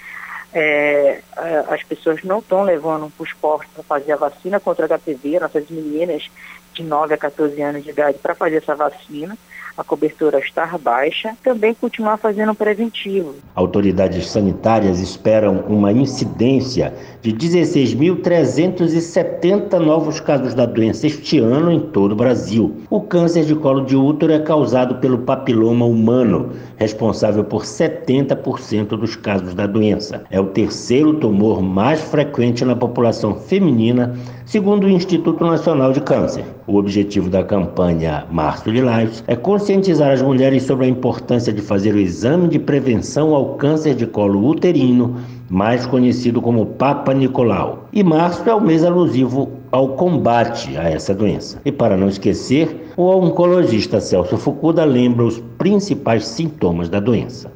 [0.53, 1.21] é,
[1.69, 5.69] as pessoas não estão levando para os postos para fazer a vacina contra HPV, nossas
[5.69, 6.31] meninas
[6.75, 9.37] de 9 a 14 anos de idade para fazer essa vacina
[9.79, 13.37] a cobertura estar baixa, também continuar fazendo preventivo.
[13.55, 22.11] Autoridades sanitárias esperam uma incidência de 16.370 novos casos da doença este ano em todo
[22.13, 22.75] o Brasil.
[22.91, 29.15] O câncer de colo de útero é causado pelo papiloma humano, responsável por 70% dos
[29.15, 30.25] casos da doença.
[30.29, 36.45] É o terceiro tumor mais frequente na população feminina, segundo o Instituto Nacional de Câncer.
[36.67, 39.37] O objetivo da campanha Março Lilás é
[39.69, 44.07] conscientizar as mulheres sobre a importância de fazer o exame de prevenção ao câncer de
[44.07, 47.87] colo uterino mais conhecido como Papa Nicolau.
[47.93, 51.61] E março é o mês alusivo ao combate a essa doença.
[51.67, 57.53] E para não esquecer, o oncologista Celso Fucuda lembra os principais sintomas da doença.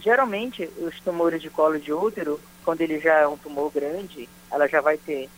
[0.00, 4.66] Geralmente, os tumores de colo de útero, quando ele já é um tumor grande, ela
[4.66, 5.28] já vai ter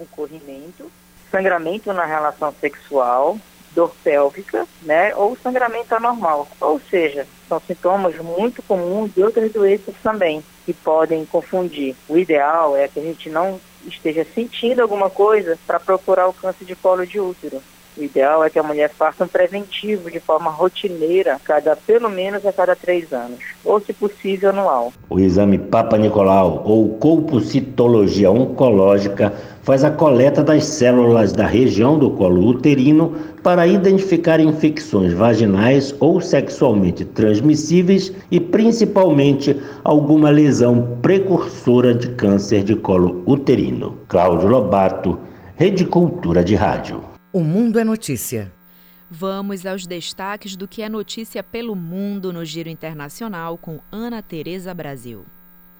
[0.00, 0.90] um corrimento,
[1.30, 3.36] sangramento na relação sexual,
[3.78, 6.48] dor pélvica, né, ou sangramento anormal.
[6.60, 11.94] Ou seja, são sintomas muito comuns de outras doenças também que podem confundir.
[12.08, 16.64] O ideal é que a gente não esteja sentindo alguma coisa para procurar o câncer
[16.64, 17.62] de colo de útero.
[17.98, 22.46] O ideal é que a mulher faça um preventivo de forma rotineira, cada pelo menos
[22.46, 24.92] a cada três anos, ou se possível anual.
[25.10, 29.32] O exame Papa Nicolau ou colpocitologia oncológica
[29.64, 36.20] faz a coleta das células da região do colo uterino para identificar infecções vaginais ou
[36.20, 43.98] sexualmente transmissíveis e principalmente alguma lesão precursora de câncer de colo uterino.
[44.06, 45.18] Cláudio Lobato,
[45.56, 47.07] Rede Cultura de Rádio.
[47.30, 48.50] O Mundo é Notícia.
[49.10, 54.72] Vamos aos destaques do que é notícia pelo mundo no Giro Internacional com Ana Tereza
[54.72, 55.26] Brasil.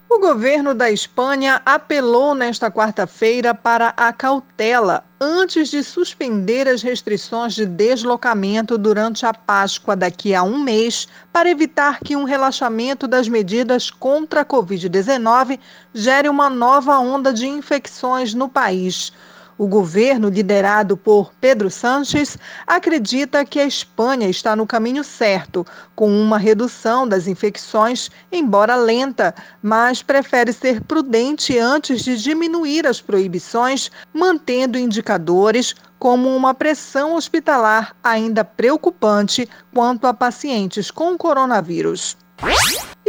[0.07, 7.55] O governo da Espanha apelou nesta quarta-feira para a cautela antes de suspender as restrições
[7.55, 13.27] de deslocamento durante a Páscoa daqui a um mês, para evitar que um relaxamento das
[13.27, 15.59] medidas contra a Covid-19
[15.95, 19.11] gere uma nova onda de infecções no país.
[19.59, 26.09] O governo, liderado por Pedro Sánchez, acredita que a Espanha está no caminho certo, com
[26.09, 33.91] uma redução das infecções, embora lenta, mas prefere ser prudente antes de diminuir as proibições,
[34.13, 42.15] mantendo indicadores como uma pressão hospitalar ainda preocupante quanto a pacientes com coronavírus.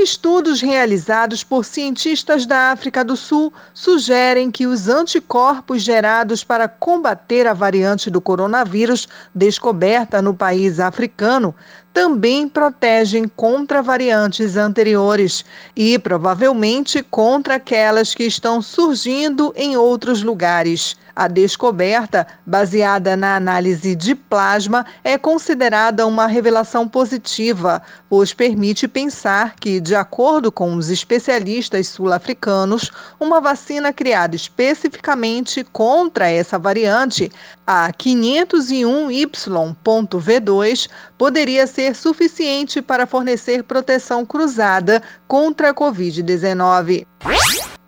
[0.02, 7.46] Estudos realizados por cientistas da África do Sul sugerem que os anticorpos gerados para combater
[7.46, 11.54] a variante do coronavírus descoberta no país africano
[11.92, 20.96] também protegem contra variantes anteriores e provavelmente contra aquelas que estão surgindo em outros lugares.
[21.14, 29.56] A descoberta, baseada na análise de plasma, é considerada uma revelação positiva, pois permite pensar
[29.56, 37.30] que, de acordo com os especialistas sul-africanos, uma vacina criada especificamente contra essa variante,
[37.66, 47.06] a 501Y.V2, poderia ser suficiente para fornecer proteção cruzada contra a Covid-19.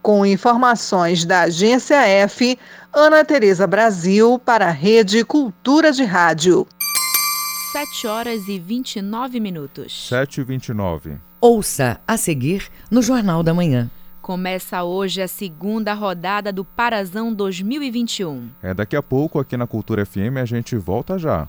[0.01, 2.59] Com informações da Agência F,
[2.93, 6.67] Ana Tereza Brasil para a Rede Cultura de Rádio.
[7.73, 10.09] 7 horas e 29 minutos.
[10.09, 11.17] 7 e 29.
[11.41, 13.91] Ouça a seguir no Jornal da Manhã.
[14.21, 18.51] Começa hoje a segunda rodada do Parazão 2021.
[18.63, 21.49] É daqui a pouco aqui na Cultura FM a gente volta já.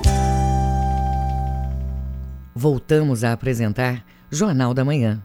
[2.61, 5.19] Voltamos a apresentar Jornal da Manhã.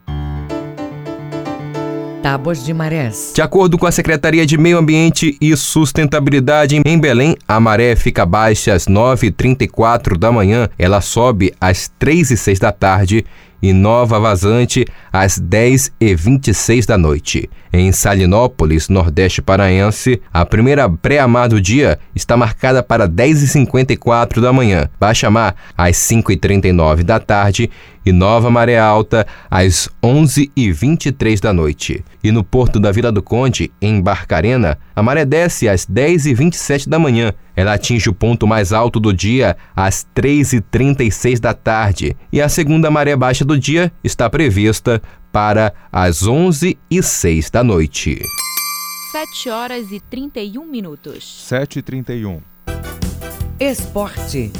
[2.23, 3.33] Tábuas de marés.
[3.35, 8.25] De acordo com a Secretaria de Meio Ambiente e Sustentabilidade em Belém, a maré fica
[8.25, 13.27] baixa às 9h34 da manhã, ela sobe às 3 e 6 da tarde
[13.63, 17.49] e Nova Vazante às 10h26 da noite.
[17.73, 24.89] Em Salinópolis, Nordeste Paraense, a primeira pré-amar do dia está marcada para 10h54 da manhã,
[24.99, 27.71] baixa mar às 5h39 da tarde
[28.05, 32.05] e Nova Maré Alta às 11h23 da noite.
[32.23, 36.99] E no porto da Vila do Conde, em Barcarena, a maré desce às 10h27 da
[36.99, 37.33] manhã.
[37.57, 42.15] Ela atinge o ponto mais alto do dia às 3h36 da tarde.
[42.31, 45.01] E a segunda maré baixa do dia está prevista
[45.33, 48.21] para as 11h06 da noite.
[49.13, 51.47] 7 horas e 31 minutos.
[51.47, 52.43] 7 e 31.
[53.59, 54.53] Esporte.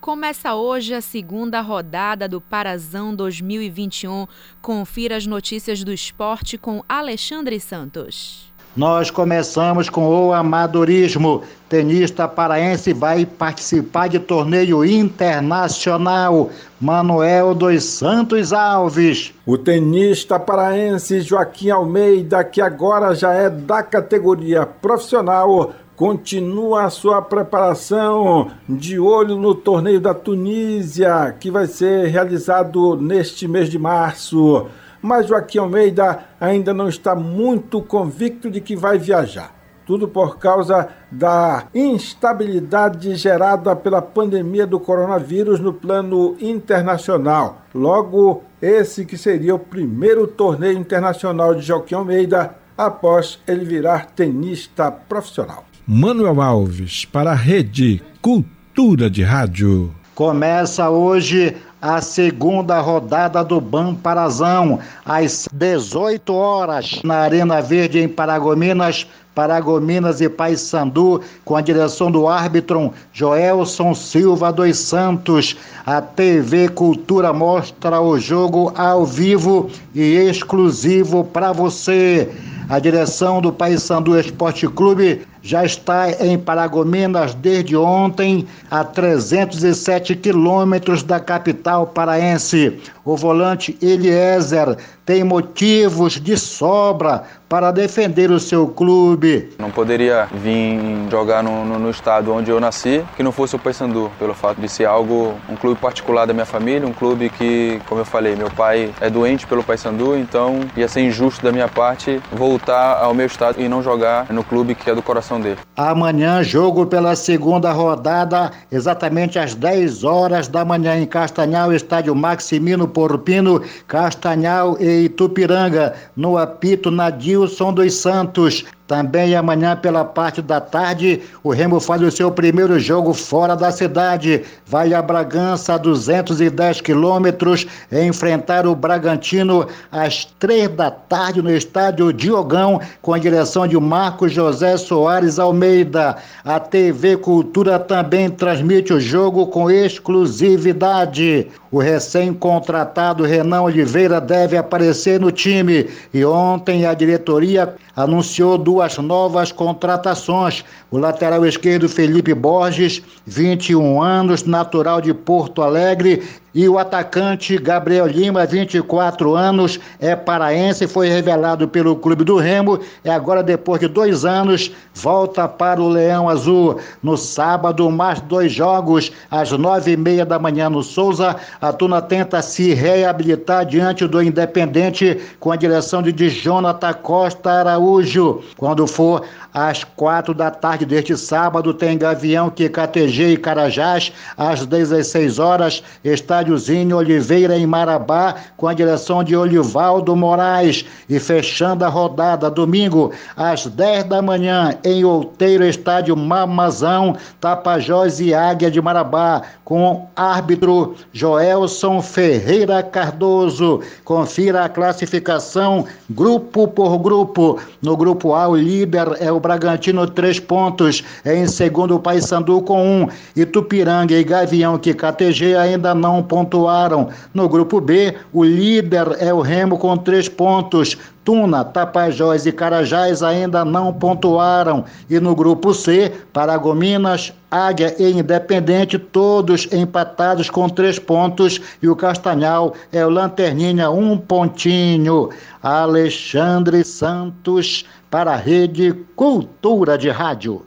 [0.00, 4.26] Começa hoje a segunda rodada do Parazão 2021.
[4.60, 8.49] Confira as notícias do esporte com Alexandre Santos.
[8.76, 11.42] Nós começamos com o amadorismo.
[11.68, 16.50] Tenista paraense vai participar de torneio internacional.
[16.80, 19.34] Manuel dos Santos Alves.
[19.44, 27.20] O tenista paraense Joaquim Almeida, que agora já é da categoria profissional, continua a sua
[27.20, 34.68] preparação de olho no torneio da Tunísia, que vai ser realizado neste mês de março.
[35.02, 39.54] Mas Joaquim Almeida ainda não está muito convicto de que vai viajar.
[39.86, 47.62] Tudo por causa da instabilidade gerada pela pandemia do coronavírus no plano internacional.
[47.74, 54.90] Logo, esse que seria o primeiro torneio internacional de Joaquim Almeida após ele virar tenista
[54.90, 55.64] profissional.
[55.86, 59.92] Manuel Alves, para a Rede Cultura de Rádio.
[60.14, 68.08] Começa hoje a segunda rodada do Ban Parazão, às 18 horas, na Arena Verde, em
[68.08, 69.06] Paragominas.
[69.32, 75.56] Paragominas e Paysandu, com a direção do árbitro Joelson Silva dos Santos.
[75.86, 82.28] A TV Cultura mostra o jogo ao vivo e exclusivo para você.
[82.68, 91.02] A direção do Paysandu Esporte Clube já está em Paragominas desde ontem, a 307 quilômetros
[91.02, 92.78] da capital paraense.
[93.04, 99.50] O volante Eliezer tem motivos de sobra para defender o seu clube.
[99.58, 100.78] Não poderia vir
[101.10, 104.60] jogar no, no, no, estado onde eu nasci que não fosse o Paysandu, pelo fato
[104.60, 108.36] de ser algo, um clube particular da minha família, um clube que, como eu falei,
[108.36, 113.12] meu pai é doente pelo Paysandu, então ia ser injusto da minha parte voltar ao
[113.12, 115.58] meu estado e não jogar no clube que é do coração dele.
[115.76, 122.86] Amanhã, jogo pela segunda rodada, exatamente às 10 horas da manhã em Castanhal, estádio Maximino
[122.90, 128.64] Porpino, Castanhal e Itupiranga, no apito Nadilson dos Santos.
[128.90, 133.70] Também amanhã, pela parte da tarde, o Remo faz o seu primeiro jogo fora da
[133.70, 134.42] cidade.
[134.66, 142.12] Vai a Bragança, a 210 quilômetros, enfrentar o Bragantino às três da tarde no estádio
[142.12, 146.16] Diogão, com a direção de Marcos José Soares Almeida.
[146.44, 151.46] A TV Cultura também transmite o jogo com exclusividade.
[151.70, 159.52] O recém-contratado Renan Oliveira deve aparecer no time e ontem a diretoria anunciou duas novas
[159.52, 160.64] contratações.
[160.90, 166.22] O lateral esquerdo Felipe Borges, 21 anos, natural de Porto Alegre,
[166.54, 172.80] e o atacante Gabriel Lima, 24 anos, é paraense, foi revelado pelo Clube do Remo
[173.04, 176.78] e agora, depois de dois anos, volta para o Leão Azul.
[177.02, 182.02] No sábado, mais dois jogos, às nove e meia da manhã no Souza, a Tuna
[182.02, 188.42] tenta se reabilitar diante do Independente com a direção de Jonathan Costa Araújo.
[188.70, 195.38] Quando for às quatro da tarde deste sábado, tem Gavião, KTG e Carajás, às 16
[195.38, 200.84] horas, Estádiozinho Oliveira em Marabá, com a direção de Olivaldo Moraes.
[201.08, 208.32] E fechando a rodada, domingo, às 10 da manhã, em Outeiro, Estádio Mamazão, Tapajós e
[208.32, 213.80] Águia de Marabá, com árbitro Joelson Ferreira Cardoso.
[214.04, 217.58] Confira a classificação grupo por grupo.
[217.82, 221.02] No grupo A, o líder é o Bragantino, três pontos.
[221.24, 223.08] Em segundo, o Paysandu com um.
[223.34, 227.08] Itupiranga e Gavião, que KTG ainda não pontuaram.
[227.34, 230.96] No grupo B, o líder é o Remo com três pontos.
[231.24, 234.84] Tuna, Tapajós e Carajás ainda não pontuaram.
[235.08, 241.60] E no grupo C, Paragominas, Águia e Independente, todos empatados com três pontos.
[241.82, 245.28] E o Castanhal é o Lanterninha, um pontinho.
[245.62, 250.66] Alexandre Santos, para a Rede Cultura de Rádio.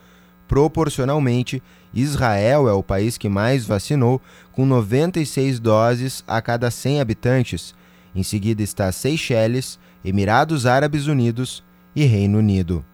[0.48, 7.74] Proporcionalmente, Israel é o país que mais vacinou, com 96 doses a cada 100 habitantes.
[8.16, 11.62] Em seguida está Seychelles, Emirados Árabes Unidos
[11.94, 12.86] e Reino Unido.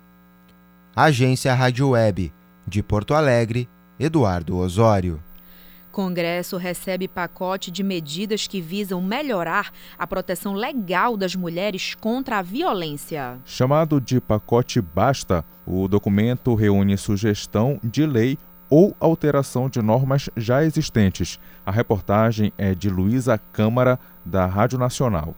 [0.96, 2.34] Agência Rádio Web,
[2.68, 5.22] de Porto Alegre, Eduardo Osório.
[5.92, 12.42] Congresso recebe pacote de medidas que visam melhorar a proteção legal das mulheres contra a
[12.42, 13.38] violência.
[13.46, 18.40] Chamado de pacote Basta, o documento reúne sugestão de lei
[18.72, 21.40] ou alteração de normas já existentes.
[21.64, 25.36] A reportagem é de Luísa Câmara, da Rádio Nacional.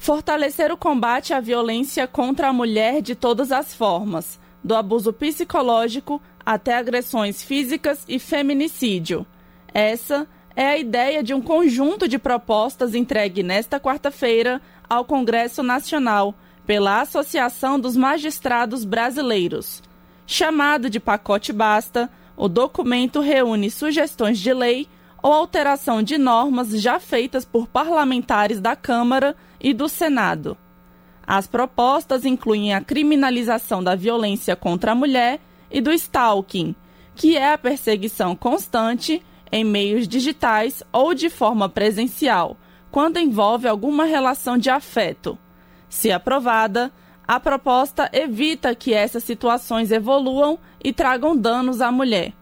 [0.00, 6.22] Fortalecer o combate à violência contra a mulher de todas as formas, do abuso psicológico
[6.44, 9.26] até agressões físicas e feminicídio.
[9.74, 10.26] Essa
[10.56, 16.34] é a ideia de um conjunto de propostas entregue nesta quarta-feira ao Congresso Nacional
[16.66, 19.82] pela Associação dos Magistrados Brasileiros.
[20.26, 24.88] Chamado de Pacote Basta, o documento reúne sugestões de lei
[25.22, 30.56] ou alteração de normas já feitas por parlamentares da Câmara e do Senado.
[31.26, 35.40] As propostas incluem a criminalização da violência contra a mulher
[35.70, 36.74] e do stalking,
[37.14, 42.56] que é a perseguição constante em meios digitais ou de forma presencial,
[42.90, 45.38] quando envolve alguma relação de afeto.
[45.88, 46.90] Se aprovada,
[47.26, 52.32] a proposta evita que essas situações evoluam e tragam danos à mulher.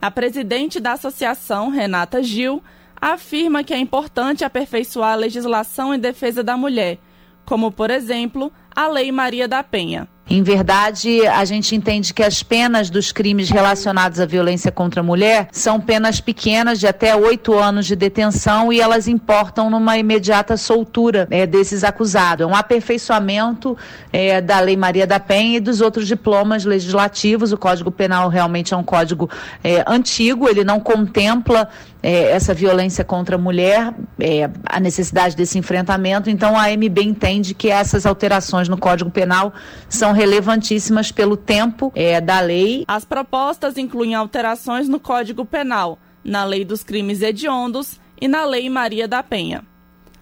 [0.00, 2.62] A presidente da associação, Renata Gil,
[3.00, 6.98] afirma que é importante aperfeiçoar a legislação em defesa da mulher,
[7.44, 10.08] como, por exemplo, a Lei Maria da Penha.
[10.28, 15.04] Em verdade, a gente entende que as penas dos crimes relacionados à violência contra a
[15.04, 20.56] mulher são penas pequenas, de até oito anos de detenção, e elas importam numa imediata
[20.56, 22.42] soltura é, desses acusados.
[22.42, 23.76] É um aperfeiçoamento
[24.10, 27.52] é, da Lei Maria da Penha e dos outros diplomas legislativos.
[27.52, 29.28] O Código Penal realmente é um código
[29.62, 31.68] é, antigo, ele não contempla
[32.04, 36.28] é, essa violência contra a mulher, é, a necessidade desse enfrentamento.
[36.28, 39.54] Então, a MB entende que essas alterações no Código Penal
[39.88, 42.84] são relevantíssimas pelo tempo é, da lei.
[42.86, 48.68] As propostas incluem alterações no Código Penal, na Lei dos Crimes Hediondos e na Lei
[48.68, 49.64] Maria da Penha.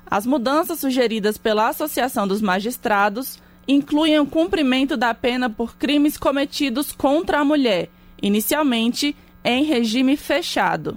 [0.08, 6.92] As mudanças sugeridas pela Associação dos Magistrados incluem o cumprimento da pena por crimes cometidos
[6.92, 7.88] contra a mulher,
[8.22, 10.96] inicialmente em regime fechado.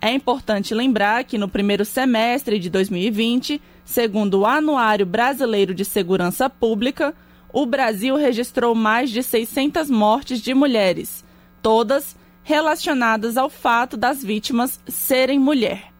[0.00, 6.48] É importante lembrar que no primeiro semestre de 2020, segundo o Anuário Brasileiro de Segurança
[6.48, 7.12] Pública,
[7.52, 11.24] o Brasil registrou mais de 600 mortes de mulheres,
[11.60, 15.92] todas relacionadas ao fato das vítimas serem mulher.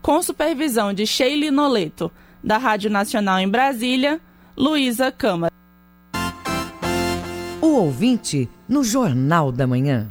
[0.00, 2.10] Com supervisão de Sheila Noleto,
[2.42, 4.20] da Rádio Nacional em Brasília,
[4.56, 5.52] Luísa Câmara.
[7.60, 10.08] O ouvinte no Jornal da Manhã.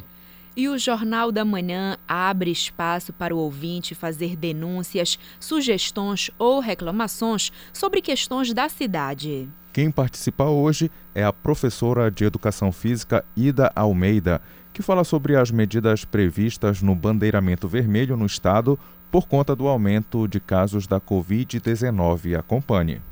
[0.56, 7.50] E o Jornal da Manhã abre espaço para o ouvinte fazer denúncias, sugestões ou reclamações
[7.72, 9.48] sobre questões da cidade.
[9.72, 14.40] Quem participa hoje é a professora de Educação Física Ida Almeida,
[14.72, 18.78] que fala sobre as medidas previstas no bandeiramento vermelho no estado
[19.10, 22.38] por conta do aumento de casos da Covid-19.
[22.38, 23.02] Acompanhe.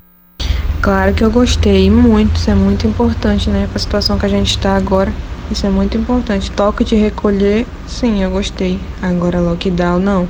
[0.83, 4.29] Claro que eu gostei muito, isso é muito importante, né, para a situação que a
[4.29, 5.13] gente está agora.
[5.49, 6.51] Isso é muito importante.
[6.51, 8.79] Toque de recolher, sim, eu gostei.
[9.01, 10.27] Agora lockdown, não.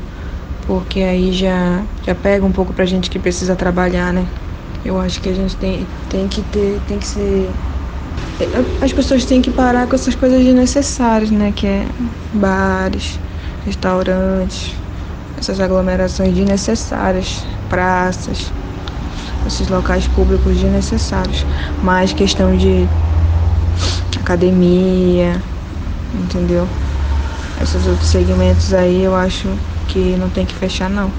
[0.67, 4.27] porque aí já, já pega um pouco pra gente que precisa trabalhar, né?
[4.85, 7.49] Eu acho que a gente tem, tem que ter, tem que ser.
[8.81, 11.51] As pessoas têm que parar com essas coisas desnecessárias, né?
[11.55, 11.87] Que é
[12.33, 13.19] bares,
[13.65, 14.75] restaurantes,
[15.37, 18.53] essas aglomerações desnecessárias, praças,
[19.45, 21.45] esses locais públicos desnecessários.
[21.81, 22.87] Mas questão de
[24.19, 25.41] academia,
[26.13, 26.67] entendeu?
[27.61, 29.47] Esses outros segmentos aí eu acho
[29.87, 31.11] que não tem que fechar não.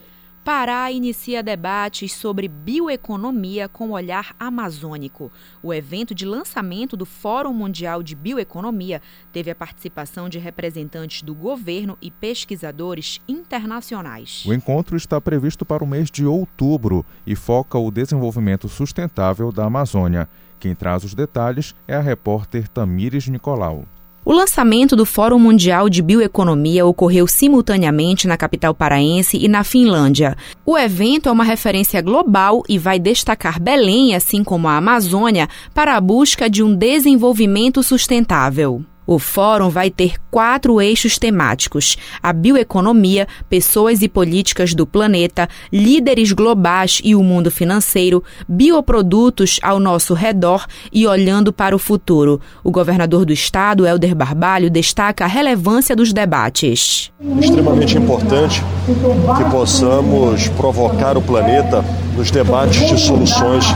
[0.47, 5.33] Pará inicia debates sobre bioeconomia com olhar amazônico.
[5.61, 11.35] O evento de lançamento do Fórum Mundial de Bioeconomia teve a participação de representantes do
[11.35, 14.45] governo e pesquisadores internacionais.
[14.47, 19.65] O encontro está previsto para o mês de outubro e foca o desenvolvimento sustentável da
[19.65, 20.29] Amazônia.
[20.61, 23.85] Quem traz os detalhes é a repórter Tamires Nicolau.
[24.29, 30.37] O lançamento do Fórum Mundial de Bioeconomia ocorreu simultaneamente na capital paraense e na Finlândia.
[30.65, 35.95] O evento é uma referência global e vai destacar Belém, assim como a Amazônia, para
[35.95, 38.85] a busca de um desenvolvimento sustentável.
[39.07, 46.33] O fórum vai ter quatro eixos temáticos: a bioeconomia, pessoas e políticas do planeta, líderes
[46.33, 52.41] globais e o mundo financeiro, bioprodutos ao nosso redor e olhando para o futuro.
[52.65, 57.13] O governador do estado, Helder Barbalho, destaca a relevância dos debates.
[57.41, 61.85] Extremamente importante que possamos provocar o planeta
[62.17, 63.67] nos debates de soluções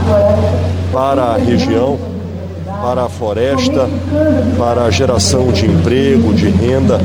[0.93, 2.20] para a região
[2.81, 3.89] para a floresta,
[4.59, 7.01] para a geração de emprego, de renda,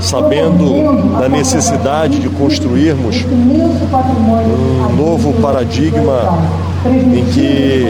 [0.00, 6.38] sabendo da necessidade de construirmos um novo paradigma
[6.88, 7.86] em que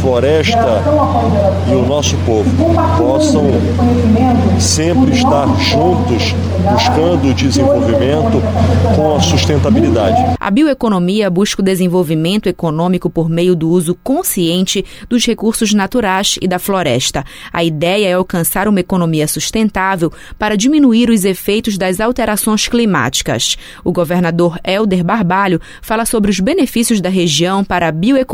[0.00, 0.82] floresta
[1.70, 2.50] e o nosso povo
[2.98, 3.44] possam
[4.58, 6.34] sempre estar juntos
[6.64, 8.42] buscando o desenvolvimento
[8.96, 10.16] com a sustentabilidade.
[10.40, 16.48] A bioeconomia busca o desenvolvimento econômico por meio do uso consciente dos recursos naturais e
[16.48, 17.24] da floresta.
[17.52, 23.56] A ideia é alcançar uma economia sustentável para diminuir os efeitos das alterações climáticas.
[23.82, 28.33] O governador Helder Barbalho fala sobre os benefícios da região para a bioeconomia.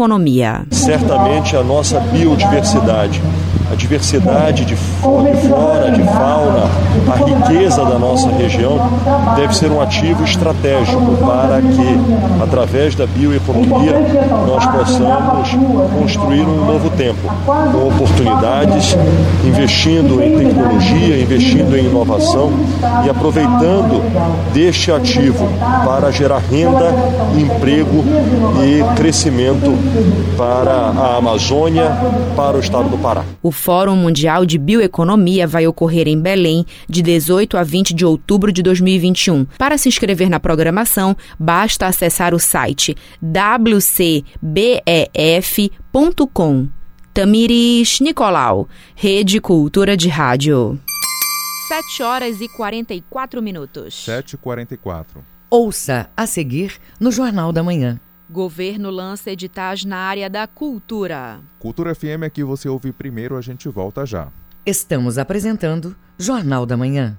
[0.71, 3.21] Certamente a nossa biodiversidade
[3.71, 6.69] a diversidade de flora, de fauna,
[7.11, 8.79] a riqueza da nossa região
[9.37, 13.95] deve ser um ativo estratégico para que, através da bioeconomia,
[14.47, 15.51] nós possamos
[15.99, 18.97] construir um novo tempo, com oportunidades,
[19.45, 22.53] investindo em tecnologia, investindo em inovação
[23.05, 24.03] e aproveitando
[24.53, 25.49] deste ativo
[25.85, 26.93] para gerar renda,
[27.39, 28.05] emprego
[28.65, 29.73] e crescimento
[30.37, 31.91] para a Amazônia,
[32.35, 33.23] para o estado do Pará.
[33.43, 38.51] O Fórum Mundial de Bioeconomia vai ocorrer em Belém de 18 a 20 de outubro
[38.51, 39.45] de 2021.
[39.59, 44.31] Para se inscrever na programação, basta acessar o site wcbef.com.
[47.13, 50.81] Tamiris Nicolau, Rede Cultura de Rádio.
[51.69, 54.07] 7 horas e 44 minutos.
[54.07, 55.23] 7 e 44.
[55.51, 58.01] Ouça a seguir no Jornal da Manhã.
[58.31, 61.41] Governo lança editais na área da cultura.
[61.59, 64.29] Cultura FM aqui você ouve primeiro, a gente volta já.
[64.65, 67.19] Estamos apresentando Jornal da Manhã.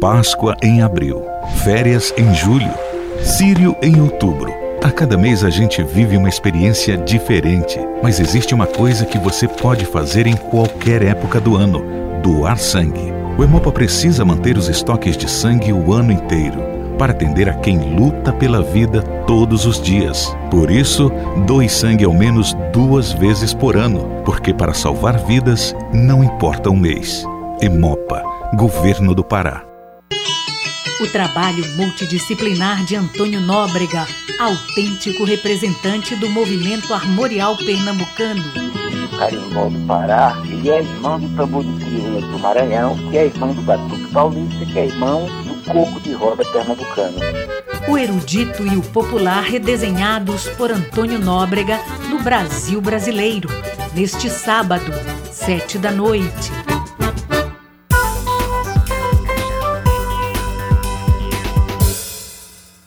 [0.00, 1.22] Páscoa em abril,
[1.62, 2.74] férias em julho,
[3.22, 4.52] Sírio em outubro.
[4.82, 9.46] A cada mês a gente vive uma experiência diferente, mas existe uma coisa que você
[9.46, 11.80] pode fazer em qualquer época do ano:
[12.22, 13.25] doar sangue.
[13.38, 16.58] O Hemopa precisa manter os estoques de sangue o ano inteiro
[16.98, 20.34] para atender a quem luta pela vida todos os dias.
[20.50, 21.12] Por isso,
[21.46, 26.76] doe sangue ao menos duas vezes por ano, porque para salvar vidas não importa o
[26.76, 27.26] mês.
[27.60, 28.22] Hemopa,
[28.54, 29.62] Governo do Pará.
[30.98, 34.06] O trabalho multidisciplinar de Antônio Nóbrega,
[34.40, 38.85] autêntico representante do movimento armorial pernambucano
[39.18, 43.52] carimbó do Pará, ele é irmão do tambor de crioula do Maranhão, que é irmão
[43.54, 47.18] do batuque paulista, que é irmão do coco de roda pernambucano.
[47.88, 51.78] O erudito e o popular redesenhados por Antônio Nóbrega
[52.10, 53.48] no Brasil brasileiro,
[53.94, 54.92] neste sábado,
[55.30, 56.52] sete da noite.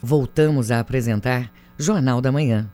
[0.02, 2.68] Voltamos a apresentar Jornal da Manhã.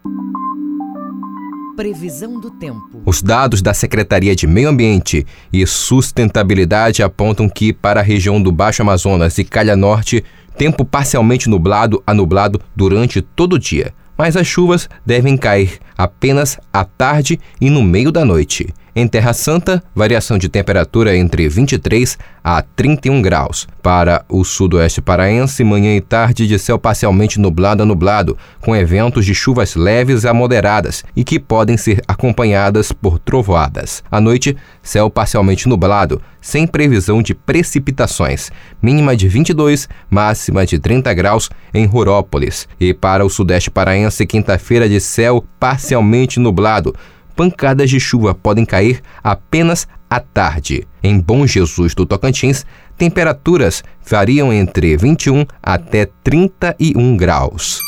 [1.75, 3.01] Previsão do tempo.
[3.05, 8.49] Os dados da Secretaria de Meio Ambiente e Sustentabilidade apontam que, para a região do
[8.49, 10.23] Baixo Amazonas e Calha Norte,
[10.57, 13.93] tempo parcialmente nublado a nublado durante todo o dia.
[14.17, 18.73] Mas as chuvas devem cair apenas à tarde e no meio da noite.
[18.97, 23.67] Em Terra Santa, variação de temperatura entre 23 a 31 graus.
[23.83, 29.25] Para o sudoeste paraense, manhã e tarde de céu parcialmente nublado a nublado, com eventos
[29.25, 34.01] de chuvas leves a moderadas e que podem ser acompanhadas por trovoadas.
[34.09, 38.49] À noite, céu parcialmente nublado, sem previsão de precipitações.
[38.81, 42.65] Mínima de 22, máxima de 30 graus em Rurópolis.
[42.79, 46.95] E para o sudeste paraense, quinta-feira de céu parcialmente nublado
[47.35, 50.87] pancadas de chuva podem cair apenas à tarde.
[51.03, 52.65] Em Bom Jesus do Tocantins,
[52.97, 57.79] temperaturas variam entre 21 até 31 graus.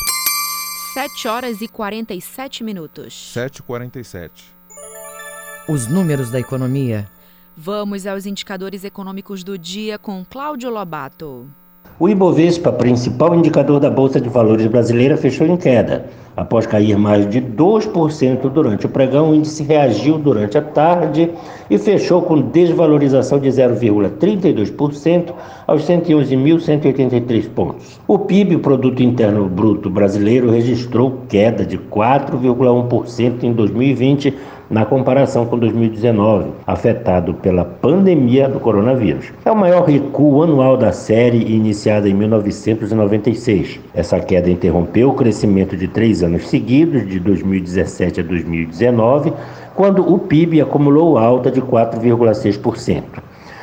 [0.94, 3.32] 7 horas e 47 minutos.
[3.34, 4.30] 7h47.
[5.68, 7.08] Os números da economia.
[7.56, 11.48] Vamos aos indicadores econômicos do dia com Cláudio Lobato.
[12.00, 16.06] O Ibovespa, principal indicador da Bolsa de Valores brasileira, fechou em queda.
[16.36, 21.28] Após cair mais de 2% durante o pregão, o índice reagiu durante a tarde
[21.68, 25.32] e fechou com desvalorização de 0,32%
[25.66, 28.00] aos 111.183 pontos.
[28.06, 34.32] O PIB, o Produto Interno Bruto Brasileiro, registrou queda de 4,1% em 2020
[34.70, 39.32] na comparação com 2019, afetado pela pandemia do coronavírus.
[39.44, 43.80] É o maior recuo anual da série iniciada em 1996.
[43.94, 49.32] Essa queda interrompeu o crescimento de três anos seguidos, de 2017 a 2019,
[49.74, 53.02] quando o PIB acumulou alta de 4,6%.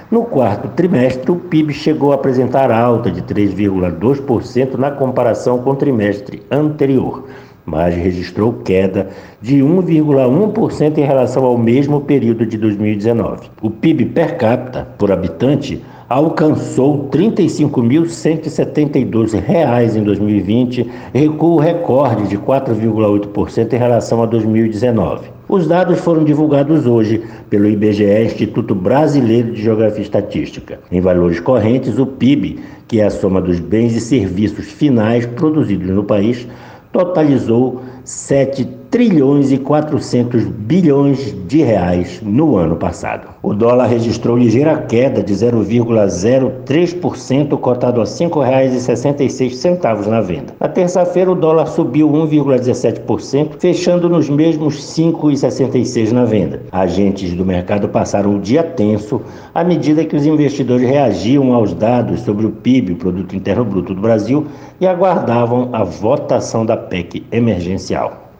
[0.09, 5.75] No quarto trimestre, o PIB chegou a apresentar alta de 3,2% na comparação com o
[5.75, 7.23] trimestre anterior
[7.65, 9.09] mas registrou queda
[9.41, 13.49] de 1,1% em relação ao mesmo período de 2019.
[13.61, 23.73] O PIB per capita por habitante alcançou R$ 35.172 em 2020, recuo recorde de 4,8%
[23.73, 25.33] em relação a 2019.
[25.47, 30.79] Os dados foram divulgados hoje pelo IBGE, Instituto Brasileiro de Geografia e Estatística.
[30.91, 35.89] Em valores correntes, o PIB, que é a soma dos bens e serviços finais produzidos
[35.89, 36.47] no país,
[36.95, 43.27] totalizou 7 trilhões e 400 bilhões de reais no ano passado.
[43.43, 50.55] O dólar registrou ligeira queda de 0,03%, cotado a R$ 5,66 na venda.
[50.59, 56.61] Na terça-feira, o dólar subiu 1,17%, fechando nos mesmos R$ 5,66 na venda.
[56.71, 59.21] Agentes do mercado passaram o dia tenso
[59.53, 63.93] à medida que os investidores reagiam aos dados sobre o PIB, o Produto Interno Bruto
[63.93, 64.47] do Brasil,
[64.79, 67.94] e aguardavam a votação da PEC emergencial.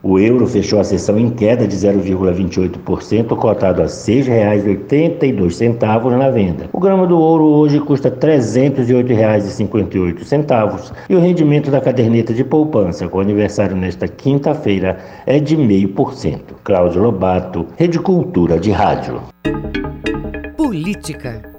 [0.08, 6.70] O euro fechou a sessão em queda de 0,28%, cotado a R$ 6,82 na venda.
[6.72, 13.08] O grama do ouro hoje custa R$ 308,58 e o rendimento da caderneta de poupança,
[13.08, 16.40] com aniversário nesta quinta-feira, é de 0,5%.
[16.64, 19.24] Cláudio Lobato, Rede Cultura de Rádio.
[20.56, 21.55] Política.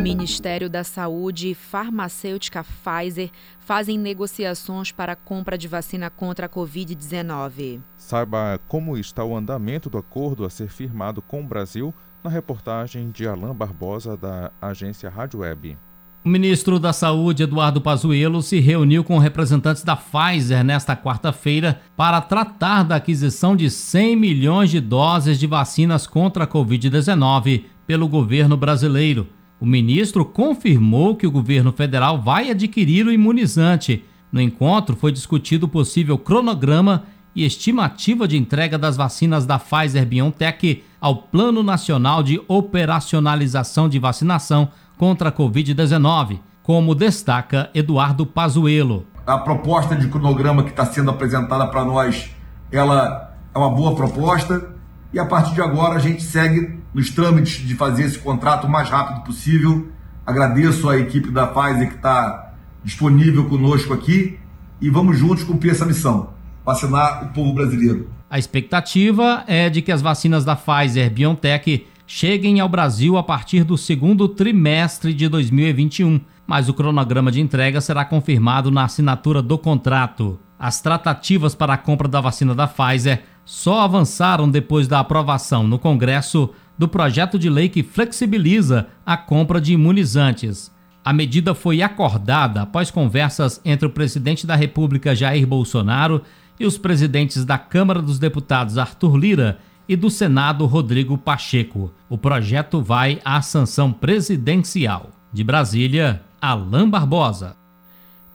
[0.00, 6.48] Ministério da Saúde e farmacêutica Pfizer fazem negociações para a compra de vacina contra a
[6.48, 7.80] Covid-19.
[7.96, 11.94] Saiba como está o andamento do acordo a ser firmado com o Brasil
[12.24, 15.76] na reportagem de Alain Barbosa, da agência Rádio Web.
[16.22, 22.20] O ministro da Saúde, Eduardo Pazuello, se reuniu com representantes da Pfizer nesta quarta-feira para
[22.20, 28.56] tratar da aquisição de 100 milhões de doses de vacinas contra a Covid-19 pelo governo
[28.56, 29.26] brasileiro.
[29.60, 34.02] O ministro confirmou que o governo federal vai adquirir o imunizante.
[34.32, 37.04] No encontro foi discutido o possível cronograma
[37.36, 43.98] e estimativa de entrega das vacinas da Pfizer BioNTech ao Plano Nacional de Operacionalização de
[43.98, 49.06] Vacinação contra a Covid-19, como destaca Eduardo Pazuello.
[49.26, 52.30] A proposta de cronograma que está sendo apresentada para nós,
[52.72, 54.79] ela é uma boa proposta
[55.12, 58.70] e a partir de agora a gente segue nos trâmites de fazer esse contrato o
[58.70, 59.88] mais rápido possível.
[60.24, 62.52] Agradeço a equipe da Pfizer que está
[62.84, 64.38] disponível conosco aqui
[64.80, 66.30] e vamos juntos cumprir essa missão,
[66.64, 68.08] vacinar o povo brasileiro.
[68.28, 73.64] A expectativa é de que as vacinas da Pfizer BioNTech cheguem ao Brasil a partir
[73.64, 79.58] do segundo trimestre de 2021, mas o cronograma de entrega será confirmado na assinatura do
[79.58, 80.38] contrato.
[80.58, 85.78] As tratativas para a compra da vacina da Pfizer só avançaram depois da aprovação no
[85.78, 90.72] Congresso do projeto de lei que flexibiliza a compra de imunizantes.
[91.04, 96.22] A medida foi acordada após conversas entre o presidente da República Jair Bolsonaro
[96.58, 101.92] e os presidentes da Câmara dos Deputados Arthur Lira e do Senado Rodrigo Pacheco.
[102.08, 105.10] O projeto vai à sanção presidencial.
[105.32, 107.59] De Brasília, Alain Barbosa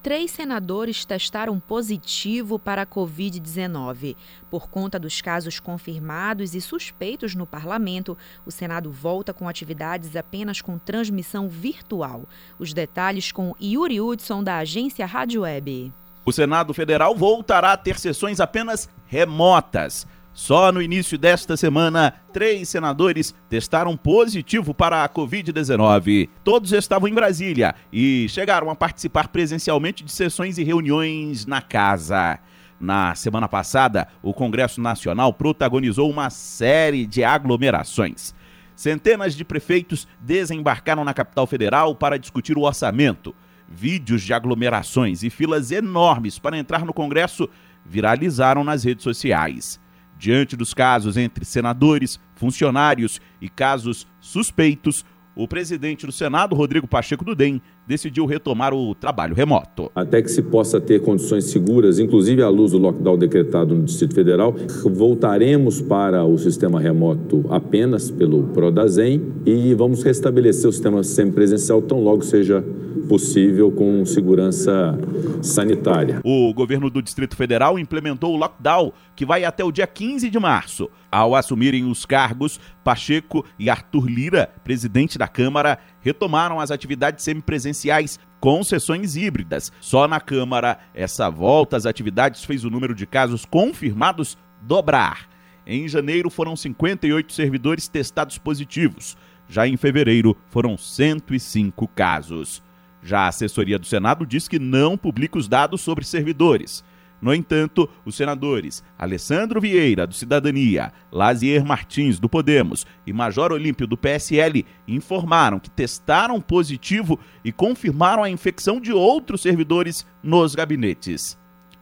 [0.06, 4.16] três senadores testaram positivo para a Covid-19.
[4.52, 10.62] Por conta dos casos confirmados e suspeitos no parlamento, o Senado volta com atividades apenas
[10.62, 12.26] com transmissão virtual.
[12.60, 15.92] Os detalhes com Yuri Hudson, da agência Rádio Web.
[16.24, 20.06] O Senado Federal voltará a ter sessões apenas remotas.
[20.36, 26.28] Só no início desta semana, três senadores testaram positivo para a Covid-19.
[26.44, 32.38] Todos estavam em Brasília e chegaram a participar presencialmente de sessões e reuniões na casa.
[32.78, 38.36] Na semana passada, o Congresso Nacional protagonizou uma série de aglomerações.
[38.76, 43.34] Centenas de prefeitos desembarcaram na capital federal para discutir o orçamento.
[43.70, 47.50] Vídeos de aglomerações e filas enormes para entrar no Congresso
[47.86, 49.80] viralizaram nas redes sociais.
[50.18, 55.06] Diante dos casos entre senadores, funcionários e casos suspeitos,
[55.36, 59.92] o presidente do Senado, Rodrigo Pacheco do DEM, decidiu retomar o trabalho remoto.
[59.96, 64.16] Até que se possa ter condições seguras, inclusive à luz do lockdown decretado no Distrito
[64.16, 64.54] Federal,
[64.86, 72.02] voltaremos para o sistema remoto apenas pelo Prodazem e vamos restabelecer o sistema semipresencial tão
[72.02, 72.64] logo seja
[73.08, 74.98] possível com segurança
[75.42, 76.22] sanitária.
[76.24, 80.40] O governo do Distrito Federal implementou o lockdown, que vai até o dia 15 de
[80.40, 80.90] março.
[81.12, 88.20] Ao assumirem os cargos, Pacheco e Arthur Lira, presidente da Câmara, retomaram as atividades semipresenciais
[88.40, 89.72] com sessões híbridas.
[89.82, 95.28] Só na Câmara, essa volta às atividades fez o número de casos confirmados dobrar.
[95.66, 99.18] Em janeiro foram 58 servidores testados positivos.
[99.50, 102.62] Já em fevereiro foram 105 casos.
[103.02, 106.84] Já a assessoria do Senado diz que não publica os dados sobre servidores.
[107.22, 113.88] No entanto, os senadores Alessandro Vieira, do Cidadania, Lazier Martins, do Podemos e Major Olímpio,
[113.88, 121.38] do PSL, informaram que testaram positivo e confirmaram a infecção de outros servidores nos gabinetes.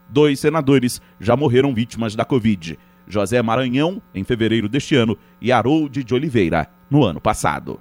[0.08, 6.04] Dois senadores já morreram vítimas da Covid: José Maranhão, em fevereiro deste ano, e Harold
[6.04, 7.80] de Oliveira, no ano passado.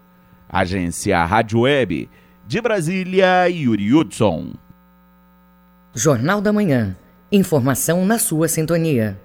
[0.49, 2.09] Agência Rádio Web
[2.45, 4.53] de Brasília, Yuri Hudson.
[5.95, 6.95] Jornal da Manhã.
[7.35, 9.19] Informação na sua sintonia.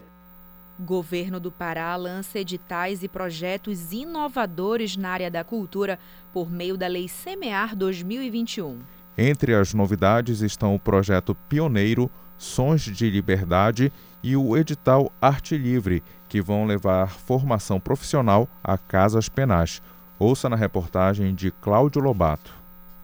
[0.81, 5.99] Governo do Pará lança editais e projetos inovadores na área da cultura
[6.33, 8.79] por meio da Lei Semear 2021.
[9.19, 13.93] Entre as novidades estão o projeto pioneiro Sons de Liberdade
[14.23, 19.83] e o edital Arte Livre, que vão levar formação profissional a casas penais.
[20.19, 22.58] Ouça na reportagem de Cláudio Lobato.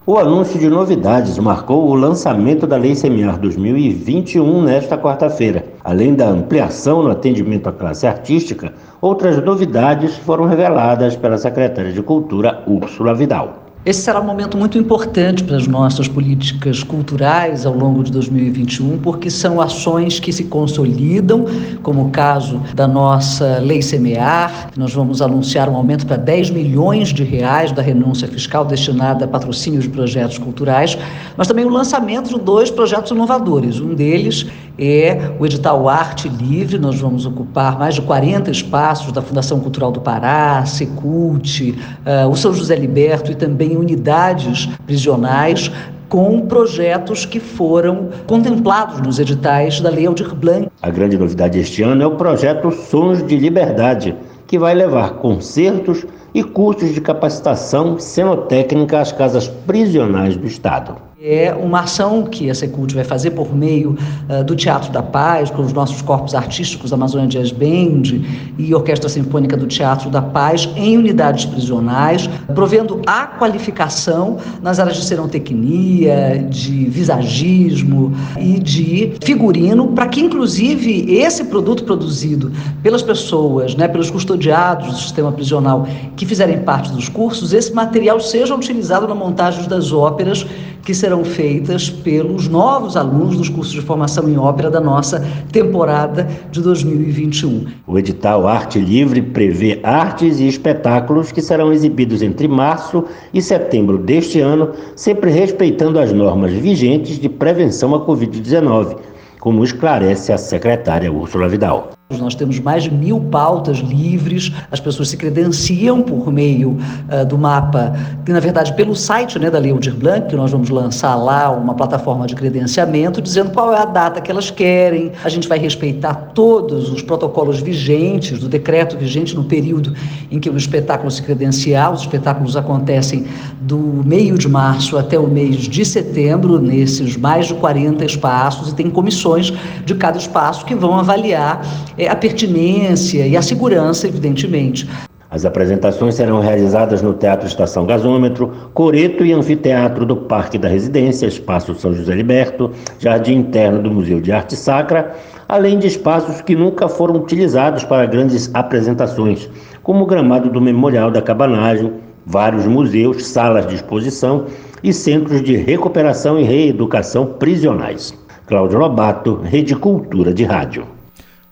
[0.07, 5.65] O anúncio de novidades marcou o lançamento da Lei Semiar 2021 nesta quarta-feira.
[5.83, 12.03] Além da ampliação no atendimento à classe artística, outras novidades foram reveladas pela secretária de
[12.03, 13.64] Cultura, Úrsula Vidal.
[13.87, 18.97] Esse será um momento muito importante para as nossas políticas culturais ao longo de 2021,
[18.97, 21.45] porque são ações que se consolidam,
[21.83, 24.71] como o caso da nossa Lei Semear.
[24.75, 29.29] Nós vamos anunciar um aumento para 10 milhões de reais da renúncia fiscal destinada a
[29.29, 30.97] patrocínio de projetos culturais,
[31.37, 33.81] mas também o lançamento de dois projetos inovadores.
[33.81, 34.47] Um deles
[34.79, 36.79] é o edital Arte Livre.
[36.79, 42.37] Nós vamos ocupar mais de 40 espaços da Fundação Cultural do Pará, Secult, uh, o
[42.37, 45.71] São José Liberto e também unidades prisionais
[46.09, 50.69] com projetos que foram contemplados nos editais da Lei Aldir Blanc.
[50.83, 54.15] A grande novidade este ano é o projeto Sons de Liberdade,
[54.47, 61.55] que vai levar concertos e cursos de capacitação cenotécnica às casas prisionais do Estado é
[61.55, 63.97] uma ação que a Secult vai fazer por meio
[64.29, 68.21] uh, do Teatro da Paz, com os nossos corpos artísticos, Amazônia Jazz Band
[68.59, 74.99] e Orquestra Sinfônica do Teatro da Paz, em unidades prisionais, provendo a qualificação nas áreas
[74.99, 82.53] de serotecnia, de visagismo e de figurino, para que, inclusive, esse produto produzido
[82.83, 88.21] pelas pessoas, né, pelos custodiados do sistema prisional que fizerem parte dos cursos, esse material
[88.21, 90.47] seja utilizado na montagem das óperas
[90.85, 95.25] que serão serão feitas pelos novos alunos dos cursos de formação em ópera da nossa
[95.53, 97.67] temporada de 2021.
[97.87, 103.97] O edital Arte Livre prevê artes e espetáculos que serão exibidos entre março e setembro
[103.97, 108.97] deste ano, sempre respeitando as normas vigentes de prevenção à Covid-19,
[109.39, 111.91] como esclarece a secretária Úrsula Vidal.
[112.21, 116.71] Nós temos mais de mil pautas livres, as pessoas se credenciam por meio
[117.11, 117.95] uh, do mapa,
[118.25, 121.51] que na verdade pelo site né, da Lei Aldir Blanc, que nós vamos lançar lá
[121.51, 125.13] uma plataforma de credenciamento, dizendo qual é a data que elas querem.
[125.25, 129.95] A gente vai respeitar todos os protocolos vigentes, do decreto vigente no período
[130.31, 131.93] em que o espetáculo se credenciar.
[131.93, 133.27] Os espetáculos acontecem
[133.61, 138.75] do meio de março até o mês de setembro, nesses mais de 40 espaços, e
[138.75, 139.53] tem comissões
[139.85, 141.63] de cada espaço que vão avaliar
[142.09, 144.89] a pertinência e a segurança, evidentemente.
[145.35, 151.27] As apresentações serão realizadas no Teatro Estação Gasômetro, Coreto e Anfiteatro do Parque da Residência,
[151.27, 155.13] Espaço São José Liberto, Jardim Interno do Museu de Arte Sacra,
[155.49, 159.51] além de espaços que nunca foram utilizados para grandes apresentações,
[159.83, 161.93] como o gramado do Memorial da Cabanagem,
[162.25, 164.47] vários museus, salas de exposição
[164.85, 168.15] e centros de recuperação e reeducação prisionais.
[168.47, 170.94] Cláudio Lobato, Rede Cultura de Rádio.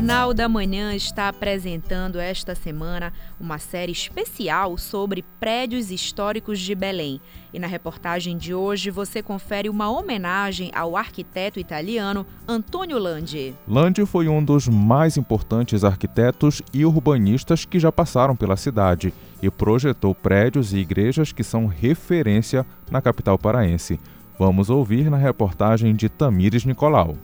[0.04, 7.22] Jornal da Manhã está apresentando esta semana uma série especial sobre prédios históricos de Belém.
[7.54, 13.54] E na reportagem de hoje você confere uma homenagem ao arquiteto italiano Antonio Landi.
[13.66, 19.50] Landi foi um dos mais importantes arquitetos e urbanistas que já passaram pela cidade e
[19.50, 23.98] projetou prédios e igrejas que são referência na capital paraense.
[24.38, 27.16] Vamos ouvir na reportagem de Tamires Nicolau.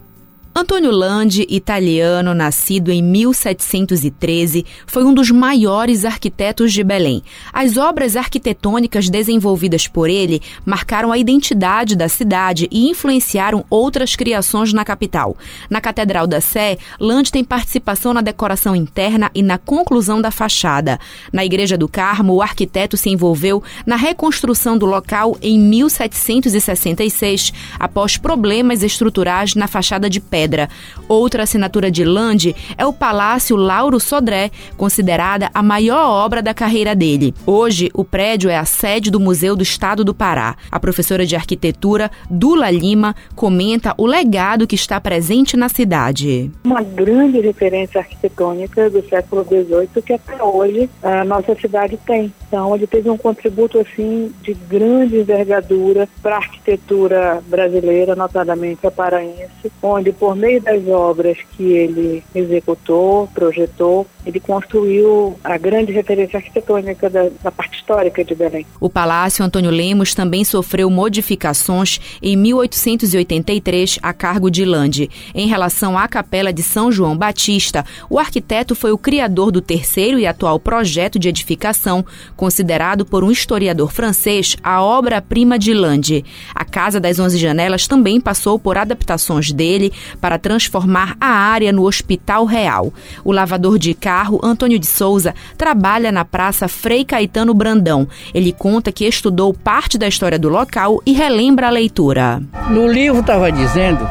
[0.53, 7.22] Antônio Landi, italiano, nascido em 1713, foi um dos maiores arquitetos de Belém.
[7.53, 14.72] As obras arquitetônicas desenvolvidas por ele marcaram a identidade da cidade e influenciaram outras criações
[14.72, 15.36] na capital.
[15.70, 20.98] Na Catedral da Sé, Landi tem participação na decoração interna e na conclusão da fachada.
[21.32, 28.16] Na Igreja do Carmo, o arquiteto se envolveu na reconstrução do local em 1766, após
[28.16, 30.70] problemas estruturais na fachada de pedra pedra.
[31.07, 36.95] Outra assinatura de Lande é o Palácio Lauro Sodré, considerada a maior obra da carreira
[36.95, 37.34] dele.
[37.45, 40.57] Hoje, o prédio é a sede do Museu do Estado do Pará.
[40.70, 46.51] A professora de arquitetura, Dula Lima, comenta o legado que está presente na cidade.
[46.64, 52.74] Uma grande referência arquitetônica do século XVIII que até hoje a nossa cidade tem Então,
[52.74, 59.70] ele teve um contributo assim de grande envergadura para a arquitetura brasileira, notadamente a paraense,
[59.82, 67.09] onde por meio das obras que ele executou, projetou, ele construiu a grande referência arquitetônica
[67.09, 68.66] da, da parte histórica de Belém.
[68.81, 75.11] O Palácio Antônio Lemos também sofreu modificações em 1883 a cargo de Lande.
[75.35, 80.18] Em relação à Capela de São João Batista, o arquiteto foi o criador do terceiro
[80.18, 82.05] e atual projeto de edificação,
[82.37, 86.24] considerado por um historiador francês a obra-prima de Lande.
[86.55, 91.87] A Casa das Onze Janelas também passou por adaptações dele para transformar a área no
[91.87, 92.93] Hospital Real.
[93.25, 98.07] O lavador de carro, Antônio de Souza, trabalha na Praça Frei Caetano Brandão.
[98.35, 102.43] Ele conta que estudou parte da história do local e relembra a leitura.
[102.68, 104.07] No livro estava dizendo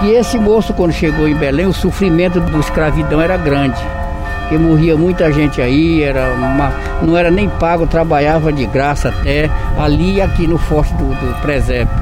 [0.00, 3.80] que esse moço, quando chegou em Belém, o sofrimento da escravidão era grande.
[4.48, 9.50] Que morria muita gente aí, era uma, não era nem pago, trabalhava de graça até,
[9.78, 11.94] ali aqui no forte do, do presépio.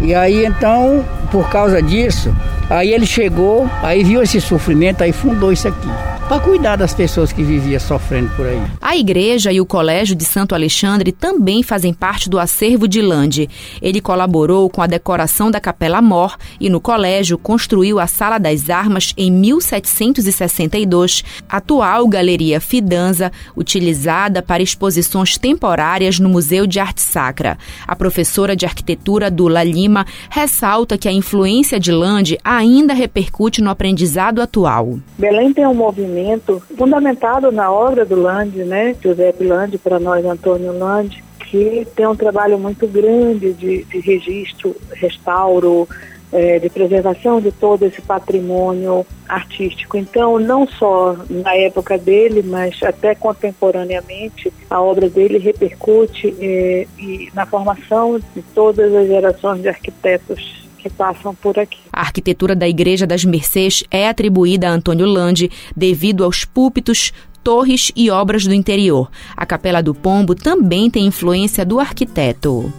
[0.00, 2.34] E aí então, por causa disso,
[2.68, 5.88] aí ele chegou, aí viu esse sofrimento, aí fundou isso aqui
[6.30, 8.62] para cuidar das pessoas que viviam sofrendo por aí.
[8.80, 13.50] A igreja e o Colégio de Santo Alexandre também fazem parte do acervo de Lande.
[13.82, 18.70] Ele colaborou com a decoração da Capela Mor e no colégio construiu a Sala das
[18.70, 27.58] Armas em 1762, atual Galeria Fidanza, utilizada para exposições temporárias no Museu de Arte Sacra.
[27.88, 33.70] A professora de arquitetura Dula Lima ressalta que a influência de Lande ainda repercute no
[33.70, 34.98] aprendizado atual.
[35.18, 40.76] Belém tem um movimento fundamentado na obra do Lande, né, Giuseppe Lande, para nós Antônio
[40.76, 45.86] Lande, que tem um trabalho muito grande de, de registro, restauro,
[46.32, 49.96] é, de preservação de todo esse patrimônio artístico.
[49.96, 56.86] Então, não só na época dele, mas até contemporaneamente, a obra dele repercute é,
[57.34, 61.78] na formação de todas as gerações de arquitetos que passam por aqui.
[61.92, 67.12] A arquitetura da Igreja das Mercês é atribuída a Antônio Lande devido aos púlpitos,
[67.44, 69.10] torres e obras do interior.
[69.36, 72.72] A Capela do Pombo também tem influência do arquiteto.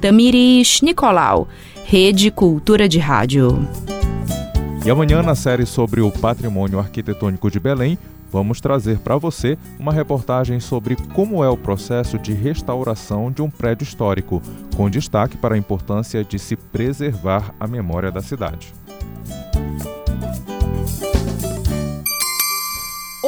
[0.00, 1.48] Tamiris Nicolau,
[1.84, 3.66] Rede Cultura de Rádio.
[4.84, 7.98] E amanhã, na série sobre o patrimônio arquitetônico de Belém,
[8.30, 13.50] vamos trazer para você uma reportagem sobre como é o processo de restauração de um
[13.50, 14.42] prédio histórico,
[14.76, 18.72] com destaque para a importância de se preservar a memória da cidade.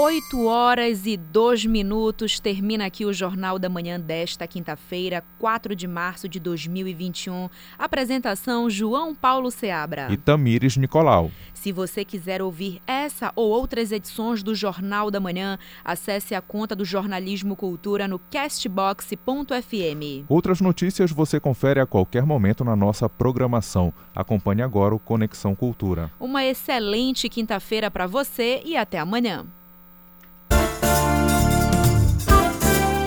[0.02, 2.40] 8 horas e 2 minutos.
[2.40, 7.50] Termina aqui o Jornal da Manhã desta quinta-feira, 4 de março de 2021.
[7.78, 10.10] Apresentação: João Paulo Seabra.
[10.10, 11.30] E Tamires Nicolau.
[11.52, 16.74] Se você quiser ouvir essa ou outras edições do Jornal da Manhã, acesse a conta
[16.74, 20.24] do Jornalismo Cultura no castbox.fm.
[20.30, 23.92] Outras notícias você confere a qualquer momento na nossa programação.
[24.16, 26.10] Acompanhe agora o Conexão Cultura.
[26.18, 29.46] Uma excelente quinta-feira para você e até amanhã.